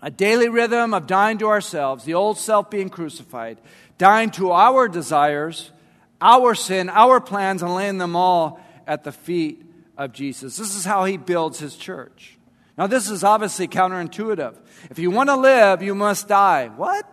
A 0.00 0.10
daily 0.10 0.48
rhythm 0.48 0.94
of 0.94 1.06
dying 1.06 1.38
to 1.38 1.48
ourselves, 1.48 2.04
the 2.04 2.14
old 2.14 2.38
self 2.38 2.70
being 2.70 2.88
crucified, 2.88 3.58
dying 3.98 4.30
to 4.30 4.52
our 4.52 4.88
desires, 4.88 5.72
our 6.20 6.54
sin, 6.54 6.88
our 6.88 7.20
plans, 7.20 7.62
and 7.62 7.74
laying 7.74 7.98
them 7.98 8.16
all 8.16 8.60
at 8.86 9.04
the 9.04 9.12
feet 9.12 9.62
of 9.98 10.12
Jesus. 10.12 10.56
This 10.56 10.74
is 10.74 10.84
how 10.84 11.04
he 11.04 11.18
builds 11.18 11.58
his 11.58 11.76
church. 11.76 12.38
Now, 12.78 12.86
this 12.86 13.10
is 13.10 13.24
obviously 13.24 13.68
counterintuitive. 13.68 14.56
If 14.90 14.98
you 14.98 15.10
want 15.10 15.28
to 15.28 15.36
live, 15.36 15.82
you 15.82 15.94
must 15.94 16.28
die. 16.28 16.68
What? 16.68 17.06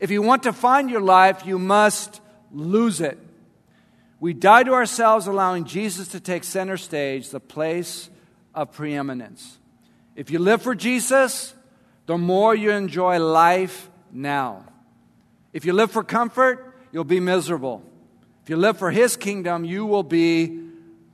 If 0.00 0.10
you 0.10 0.22
want 0.22 0.44
to 0.44 0.52
find 0.52 0.90
your 0.90 1.00
life, 1.00 1.46
you 1.46 1.58
must 1.58 2.20
lose 2.52 3.00
it. 3.00 3.18
We 4.20 4.34
die 4.34 4.64
to 4.64 4.72
ourselves, 4.72 5.26
allowing 5.26 5.64
Jesus 5.64 6.08
to 6.08 6.20
take 6.20 6.44
center 6.44 6.76
stage, 6.76 7.30
the 7.30 7.40
place 7.40 8.10
of 8.54 8.72
preeminence. 8.72 9.58
If 10.16 10.30
you 10.30 10.40
live 10.40 10.62
for 10.62 10.74
Jesus, 10.74 11.54
the 12.06 12.18
more 12.18 12.54
you 12.54 12.72
enjoy 12.72 13.20
life 13.20 13.88
now. 14.10 14.64
If 15.52 15.64
you 15.64 15.72
live 15.72 15.90
for 15.90 16.02
comfort, 16.02 16.74
you'll 16.90 17.04
be 17.04 17.20
miserable. 17.20 17.82
If 18.42 18.50
you 18.50 18.56
live 18.56 18.78
for 18.78 18.90
His 18.90 19.16
kingdom, 19.16 19.64
you 19.64 19.86
will 19.86 20.02
be 20.02 20.68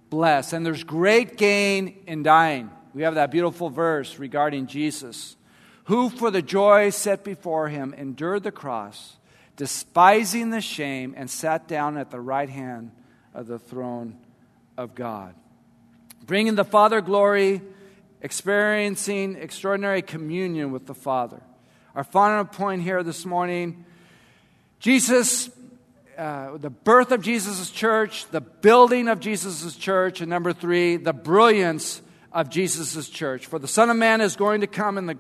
blessed. 0.09 0.53
And 0.53 0.65
there's 0.65 0.85
great 0.85 1.37
gain 1.37 2.03
in 2.07 2.23
dying. 2.23 2.71
We 2.95 3.03
have 3.03 3.17
that 3.17 3.33
beautiful 3.33 3.71
verse 3.71 4.19
regarding 4.19 4.69
Jesus, 4.69 5.37
who 5.85 6.09
for 6.09 6.31
the 6.31 6.43
joy 6.43 6.91
set 6.91 7.25
before 7.25 7.69
him 7.69 7.93
endured 7.93 8.45
the 8.45 8.53
cross, 8.53 9.17
despising 9.57 10.51
the 10.51 10.61
shame, 10.61 11.13
and 11.17 11.29
sat 11.29 11.67
down 11.67 11.99
at 11.99 12.13
the 12.13 12.21
right 12.21 12.49
hand 12.49 12.93
of 13.35 13.49
the 13.49 13.59
throne 13.59 14.17
of 14.79 14.95
God. 14.95 15.35
Bringing 16.25 16.55
the 16.55 16.65
Father 16.65 17.01
glory, 17.01 17.61
experiencing 18.23 19.37
extraordinary 19.37 20.01
communion 20.01 20.71
with 20.71 20.87
the 20.87 20.95
Father. 20.95 21.43
Our 21.97 22.05
final 22.05 22.45
point 22.45 22.83
here 22.83 23.03
this 23.03 23.27
morning 23.27 23.85
Jesus 24.79 25.51
uh, 26.17 26.57
the 26.59 26.71
birth 26.71 27.11
of 27.11 27.23
Jesus' 27.23 27.71
church, 27.71 28.27
the 28.31 28.41
building 28.41 29.09
of 29.09 29.19
Jesus' 29.19 29.75
church, 29.75 30.21
and 30.21 30.31
number 30.31 30.53
three, 30.53 30.97
the 30.97 31.13
brilliance 31.13 32.01
of 32.35 32.51
Jesus' 32.51 33.09
church. 33.09 33.47
For 33.47 33.59
the 33.59 33.69
Son 33.69 33.89
of 33.89 33.97
Man 33.97 34.21
is 34.21 34.37
going 34.37 34.61
to 34.61 34.67
come 34.67 34.99
in 34.99 35.07
the, 35.07 35.17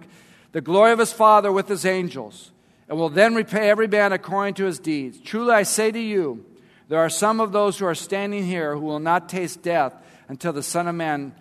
the 0.53 0.61
glory 0.61 0.93
of 0.93 0.99
his 0.99 1.13
Father 1.13 1.51
with 1.51 1.69
his 1.69 1.87
angels, 1.87 2.51
and 2.89 2.99
will 2.99 3.09
then 3.09 3.35
repay 3.35 3.71
every 3.71 3.89
man 3.89 4.13
according 4.13 4.55
to 4.55 4.65
his 4.65 4.79
deeds. 4.79 5.19
Truly 5.21 5.53
I 5.53 5.63
say 5.63 5.91
to 5.91 5.99
you, 5.99 6.45
there 6.89 6.99
are 6.99 7.09
some 7.09 7.41
of 7.41 7.53
those 7.53 7.79
who 7.79 7.87
are 7.87 7.95
standing 7.95 8.45
here 8.45 8.75
who 8.75 8.85
will 8.85 8.99
not 8.99 9.29
taste 9.29 9.63
death 9.63 9.95
until 10.29 10.53
the 10.53 10.63
Son 10.63 10.89
of 10.89 10.95
Man 10.95 11.33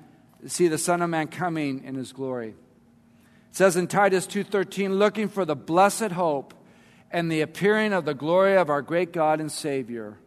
see 0.48 0.68
the 0.68 0.78
Son 0.78 1.02
of 1.02 1.10
Man 1.10 1.28
coming 1.28 1.84
in 1.84 1.96
his 1.96 2.12
glory. 2.12 2.50
It 2.50 3.56
says 3.56 3.76
in 3.76 3.88
Titus 3.88 4.28
2:13, 4.28 4.96
looking 4.96 5.30
for 5.30 5.46
the 5.46 5.56
blessed 5.56 6.12
hope 6.12 6.54
and 7.12 7.32
the 7.32 7.42
appearing 7.42 7.94
of 7.94 8.06
the 8.06 8.14
glory 8.14 8.58
of 8.58 8.70
our 8.70 8.82
great 8.82 9.14
God 9.14 9.40
and 9.40 9.52
Savior, 9.52 10.18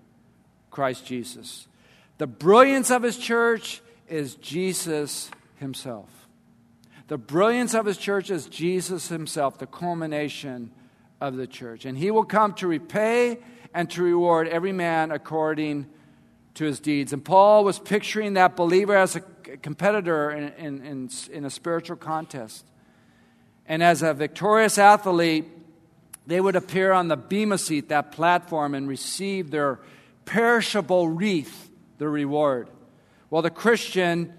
Christ 0.70 1.04
Jesus. 1.04 1.68
The 2.18 2.26
brilliance 2.26 2.90
of 2.90 3.02
his 3.02 3.18
church 3.18 3.82
is 4.08 4.34
Jesus 4.36 5.30
himself. 5.56 6.08
The 7.08 7.18
brilliance 7.18 7.74
of 7.74 7.86
his 7.86 7.98
church 7.98 8.30
is 8.30 8.46
Jesus 8.46 9.08
himself, 9.08 9.58
the 9.58 9.66
culmination 9.66 10.72
of 11.20 11.36
the 11.36 11.46
church. 11.46 11.84
And 11.84 11.96
he 11.96 12.10
will 12.10 12.24
come 12.24 12.52
to 12.54 12.66
repay 12.66 13.38
and 13.72 13.88
to 13.90 14.02
reward 14.02 14.48
every 14.48 14.72
man 14.72 15.12
according 15.12 15.86
to 16.54 16.64
his 16.64 16.80
deeds. 16.80 17.12
And 17.12 17.24
Paul 17.24 17.64
was 17.64 17.78
picturing 17.78 18.34
that 18.34 18.56
believer 18.56 18.96
as 18.96 19.14
a 19.14 19.20
competitor 19.20 20.30
in, 20.30 20.52
in, 20.54 20.86
in, 20.86 21.10
in 21.30 21.44
a 21.44 21.50
spiritual 21.50 21.96
contest. 21.96 22.64
And 23.66 23.82
as 23.82 24.02
a 24.02 24.14
victorious 24.14 24.78
athlete, 24.78 25.44
they 26.26 26.40
would 26.40 26.56
appear 26.56 26.92
on 26.92 27.08
the 27.08 27.16
Bema 27.16 27.58
seat, 27.58 27.88
that 27.88 28.12
platform, 28.12 28.74
and 28.74 28.88
receive 28.88 29.50
their 29.50 29.78
perishable 30.24 31.08
wreath, 31.08 31.70
the 31.98 32.08
reward. 32.08 32.68
Well, 33.36 33.42
the 33.42 33.50
Christian, 33.50 34.32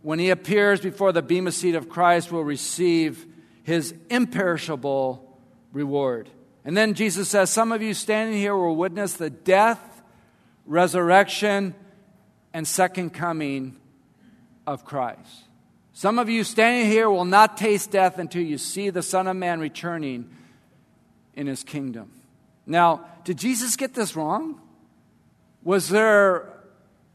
when 0.00 0.18
he 0.18 0.30
appears 0.30 0.80
before 0.80 1.12
the 1.12 1.20
Bema 1.20 1.52
seat 1.52 1.74
of 1.74 1.90
Christ, 1.90 2.32
will 2.32 2.42
receive 2.42 3.26
his 3.64 3.92
imperishable 4.08 5.38
reward. 5.74 6.30
And 6.64 6.74
then 6.74 6.94
Jesus 6.94 7.28
says, 7.28 7.50
Some 7.50 7.70
of 7.70 7.82
you 7.82 7.92
standing 7.92 8.38
here 8.38 8.56
will 8.56 8.76
witness 8.76 9.12
the 9.12 9.28
death, 9.28 10.02
resurrection, 10.64 11.74
and 12.54 12.66
second 12.66 13.10
coming 13.10 13.76
of 14.66 14.86
Christ. 14.86 15.44
Some 15.92 16.18
of 16.18 16.30
you 16.30 16.42
standing 16.42 16.90
here 16.90 17.10
will 17.10 17.26
not 17.26 17.58
taste 17.58 17.90
death 17.90 18.18
until 18.18 18.40
you 18.40 18.56
see 18.56 18.88
the 18.88 19.02
Son 19.02 19.26
of 19.26 19.36
Man 19.36 19.60
returning 19.60 20.34
in 21.34 21.46
his 21.46 21.62
kingdom. 21.62 22.10
Now, 22.64 23.04
did 23.24 23.36
Jesus 23.36 23.76
get 23.76 23.92
this 23.92 24.16
wrong? 24.16 24.58
Was 25.62 25.90
there 25.90 26.49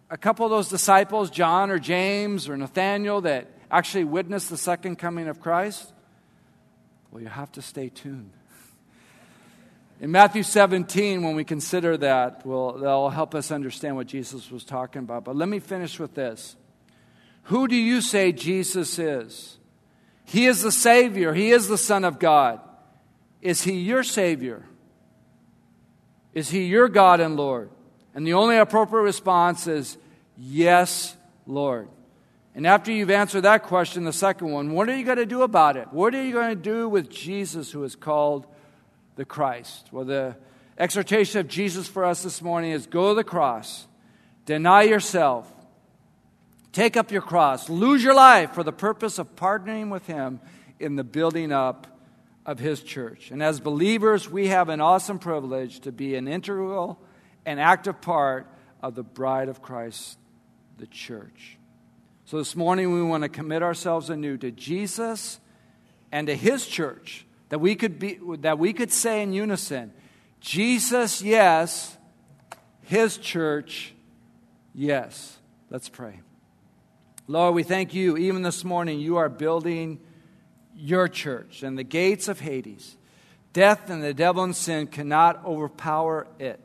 a 0.10 0.18
couple 0.18 0.46
of 0.46 0.52
those 0.52 0.70
disciples, 0.70 1.30
John 1.30 1.72
or 1.72 1.80
James 1.80 2.48
or 2.48 2.58
Nathaniel, 2.58 3.22
that 3.22 3.48
actually 3.72 4.04
witnessed 4.04 4.50
the 4.50 4.58
second 4.58 4.98
coming 4.98 5.28
of 5.28 5.40
Christ? 5.40 5.92
Well, 7.12 7.22
you 7.22 7.30
have 7.30 7.52
to 7.54 7.62
stay 7.62 7.90
tuned. 7.90 8.32
In 10.02 10.12
Matthew 10.12 10.44
17, 10.44 11.24
when 11.24 11.36
we 11.36 11.46
consider 11.46 11.96
that, 11.98 12.46
well, 12.46 12.74
that'll 12.74 13.10
help 13.10 13.34
us 13.34 13.50
understand 13.52 13.96
what 13.96 14.08
Jesus 14.08 14.52
was 14.52 14.66
talking 14.66 15.00
about. 15.00 15.24
But 15.24 15.36
let 15.38 15.48
me 15.48 15.60
finish 15.60 15.98
with 16.00 16.14
this. 16.14 16.56
Who 17.44 17.68
do 17.68 17.76
you 17.76 18.02
say 18.02 18.32
Jesus 18.32 19.00
is? 19.00 19.58
He 20.26 20.48
is 20.48 20.62
the 20.62 20.72
Savior, 20.72 21.34
He 21.34 21.52
is 21.52 21.68
the 21.68 21.78
Son 21.78 22.04
of 22.04 22.20
God. 22.20 22.60
Is 23.42 23.62
He 23.62 23.74
your 23.74 24.04
Savior? 24.04 24.66
Is 26.34 26.50
He 26.50 26.66
your 26.66 26.90
God 26.90 27.20
and 27.22 27.38
Lord? 27.38 27.70
And 28.16 28.26
the 28.26 28.34
only 28.34 28.58
appropriate 28.58 29.04
response 29.04 29.68
is, 29.68 29.98
Yes, 30.38 31.16
Lord. 31.46 31.90
And 32.56 32.66
after 32.66 32.92
you've 32.92 33.12
answered 33.12 33.42
that 33.42 33.64
question, 33.64 34.06
the 34.06 34.14
second 34.14 34.50
one, 34.50 34.72
what 34.72 34.88
are 34.90 34.96
you 34.96 35.04
going 35.04 35.18
to 35.18 35.26
do 35.26 35.42
about 35.42 35.76
it? 35.76 35.90
What 35.92 36.16
are 36.16 36.24
you 36.24 36.32
going 36.32 36.50
to 36.50 36.62
do 36.62 36.88
with 36.88 37.10
Jesus 37.10 37.70
who 37.72 37.84
is 37.84 37.98
called 37.98 38.48
the 39.18 39.26
Christ? 39.26 39.90
Well, 39.92 40.06
the 40.06 40.38
exhortation 40.78 41.42
of 41.42 41.50
Jesus 41.50 41.88
for 41.88 42.06
us 42.06 42.24
this 42.24 42.42
morning 42.42 42.72
is 42.72 42.88
go 42.88 43.10
to 43.10 43.16
the 43.16 43.26
cross, 43.26 43.88
deny 44.46 44.84
yourself, 44.84 45.52
take 46.72 46.96
up 46.96 47.12
your 47.12 47.22
cross, 47.22 47.70
lose 47.70 48.02
your 48.02 48.16
life 48.16 48.54
for 48.54 48.64
the 48.64 48.72
purpose 48.72 49.20
of 49.20 49.36
partnering 49.36 49.90
with 49.90 50.08
Him 50.08 50.40
in 50.80 50.96
the 50.96 51.04
building 51.04 51.52
up 51.52 51.88
of 52.46 52.60
His 52.60 52.82
church. 52.82 53.32
And 53.32 53.44
as 53.44 53.60
believers, 53.60 54.30
we 54.30 54.48
have 54.48 54.70
an 54.70 54.80
awesome 54.80 55.20
privilege 55.20 55.82
to 55.82 55.92
be 55.92 56.16
an 56.16 56.30
integral 56.30 57.00
and 57.46 57.60
active 57.60 58.02
part 58.02 58.48
of 58.82 58.96
the 58.96 59.04
bride 59.04 59.50
of 59.50 59.62
Christ, 59.62 60.18
the 60.78 60.88
church. 60.88 61.58
So 62.26 62.38
this 62.38 62.56
morning, 62.56 62.92
we 62.92 63.04
want 63.04 63.24
to 63.24 63.30
commit 63.30 63.62
ourselves 63.62 64.10
anew 64.10 64.38
to 64.38 64.52
Jesus 64.52 65.40
and 66.12 66.28
to 66.28 66.36
His 66.36 66.66
church 66.66 67.26
that 67.50 67.60
we 67.60 67.76
could, 67.76 68.00
be, 68.00 68.20
that 68.40 68.58
we 68.58 68.74
could 68.74 68.92
say 68.92 69.22
in 69.22 69.32
unison 69.34 69.94
Jesus, 70.40 71.22
yes, 71.22 71.98
His 72.82 73.18
church, 73.18 73.94
yes. 74.74 75.38
Let's 75.70 75.90
pray. 75.90 76.22
Lord, 77.28 77.56
we 77.56 77.64
thank 77.64 77.94
you. 77.94 78.18
Even 78.18 78.44
this 78.44 78.64
morning, 78.64 79.00
you 79.00 79.18
are 79.18 79.30
building 79.30 80.00
your 80.76 81.08
church, 81.08 81.64
and 81.64 81.78
the 81.78 81.84
gates 81.84 82.28
of 82.28 82.40
Hades, 82.40 82.98
death 83.54 83.90
and 83.90 84.04
the 84.04 84.14
devil 84.14 84.44
and 84.44 84.56
sin 84.56 84.88
cannot 84.88 85.44
overpower 85.46 86.28
it. 86.38 86.60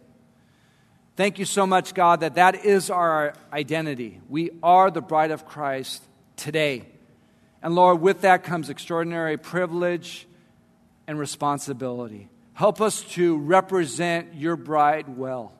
Thank 1.21 1.39
you 1.39 1.45
so 1.45 1.67
much, 1.67 1.93
God, 1.93 2.21
that 2.21 2.37
that 2.37 2.65
is 2.65 2.89
our 2.89 3.35
identity. 3.53 4.23
We 4.31 4.53
are 4.63 4.91
the 4.91 5.03
bride 5.03 5.33
of 5.33 5.45
Christ 5.45 6.03
today. 6.37 6.87
And 7.63 7.75
Lord, 7.75 8.01
with 8.01 8.23
that 8.23 8.43
comes 8.43 8.71
extraordinary 8.71 9.37
privilege 9.37 10.27
and 11.07 11.19
responsibility. 11.19 12.31
Help 12.55 12.81
us 12.81 13.03
to 13.03 13.37
represent 13.37 14.33
your 14.33 14.57
bride 14.57 15.19
well. 15.19 15.53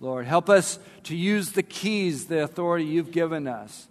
Lord, 0.00 0.26
help 0.26 0.50
us 0.50 0.80
to 1.04 1.14
use 1.14 1.52
the 1.52 1.62
keys, 1.62 2.26
the 2.26 2.42
authority 2.42 2.84
you've 2.84 3.12
given 3.12 3.46
us 3.46 3.86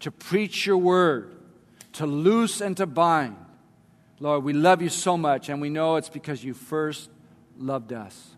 to 0.00 0.10
preach 0.10 0.64
your 0.64 0.78
word, 0.78 1.36
to 1.92 2.06
loose 2.06 2.62
and 2.62 2.74
to 2.78 2.86
bind. 2.86 3.36
Lord, 4.18 4.44
we 4.44 4.54
love 4.54 4.80
you 4.80 4.88
so 4.88 5.18
much, 5.18 5.50
and 5.50 5.60
we 5.60 5.68
know 5.68 5.96
it's 5.96 6.08
because 6.08 6.42
you 6.42 6.54
first 6.54 7.10
loved 7.58 7.92
us. 7.92 8.35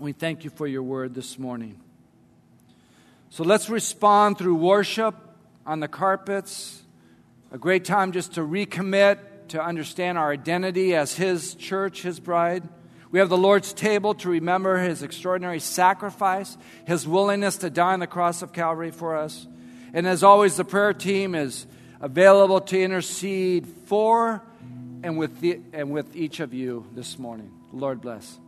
We 0.00 0.12
thank 0.12 0.42
you 0.42 0.50
for 0.50 0.66
your 0.66 0.82
word 0.82 1.14
this 1.14 1.38
morning. 1.38 1.78
So 3.30 3.44
let's 3.44 3.70
respond 3.70 4.38
through 4.38 4.56
worship 4.56 5.14
on 5.64 5.78
the 5.78 5.86
carpets, 5.86 6.82
a 7.52 7.58
great 7.58 7.84
time 7.84 8.10
just 8.10 8.34
to 8.34 8.40
recommit 8.40 9.18
to 9.48 9.62
understand 9.62 10.18
our 10.18 10.32
identity 10.32 10.96
as 10.96 11.14
His 11.14 11.54
church, 11.54 12.02
His 12.02 12.18
bride. 12.18 12.68
We 13.12 13.20
have 13.20 13.28
the 13.28 13.38
Lord's 13.38 13.72
table 13.72 14.14
to 14.14 14.30
remember 14.30 14.78
His 14.78 15.04
extraordinary 15.04 15.60
sacrifice, 15.60 16.58
His 16.86 17.06
willingness 17.06 17.58
to 17.58 17.70
die 17.70 17.92
on 17.92 18.00
the 18.00 18.08
cross 18.08 18.42
of 18.42 18.52
Calvary 18.52 18.90
for 18.90 19.16
us. 19.16 19.46
And 19.92 20.08
as 20.08 20.24
always, 20.24 20.56
the 20.56 20.64
prayer 20.64 20.92
team 20.92 21.36
is 21.36 21.66
available 22.00 22.60
to 22.62 22.80
intercede 22.80 23.68
for 23.86 24.42
and 25.04 25.16
with, 25.18 25.38
the, 25.38 25.60
and 25.72 25.92
with 25.92 26.16
each 26.16 26.40
of 26.40 26.52
you 26.52 26.84
this 26.94 27.16
morning. 27.16 27.52
Lord 27.72 28.00
bless. 28.00 28.40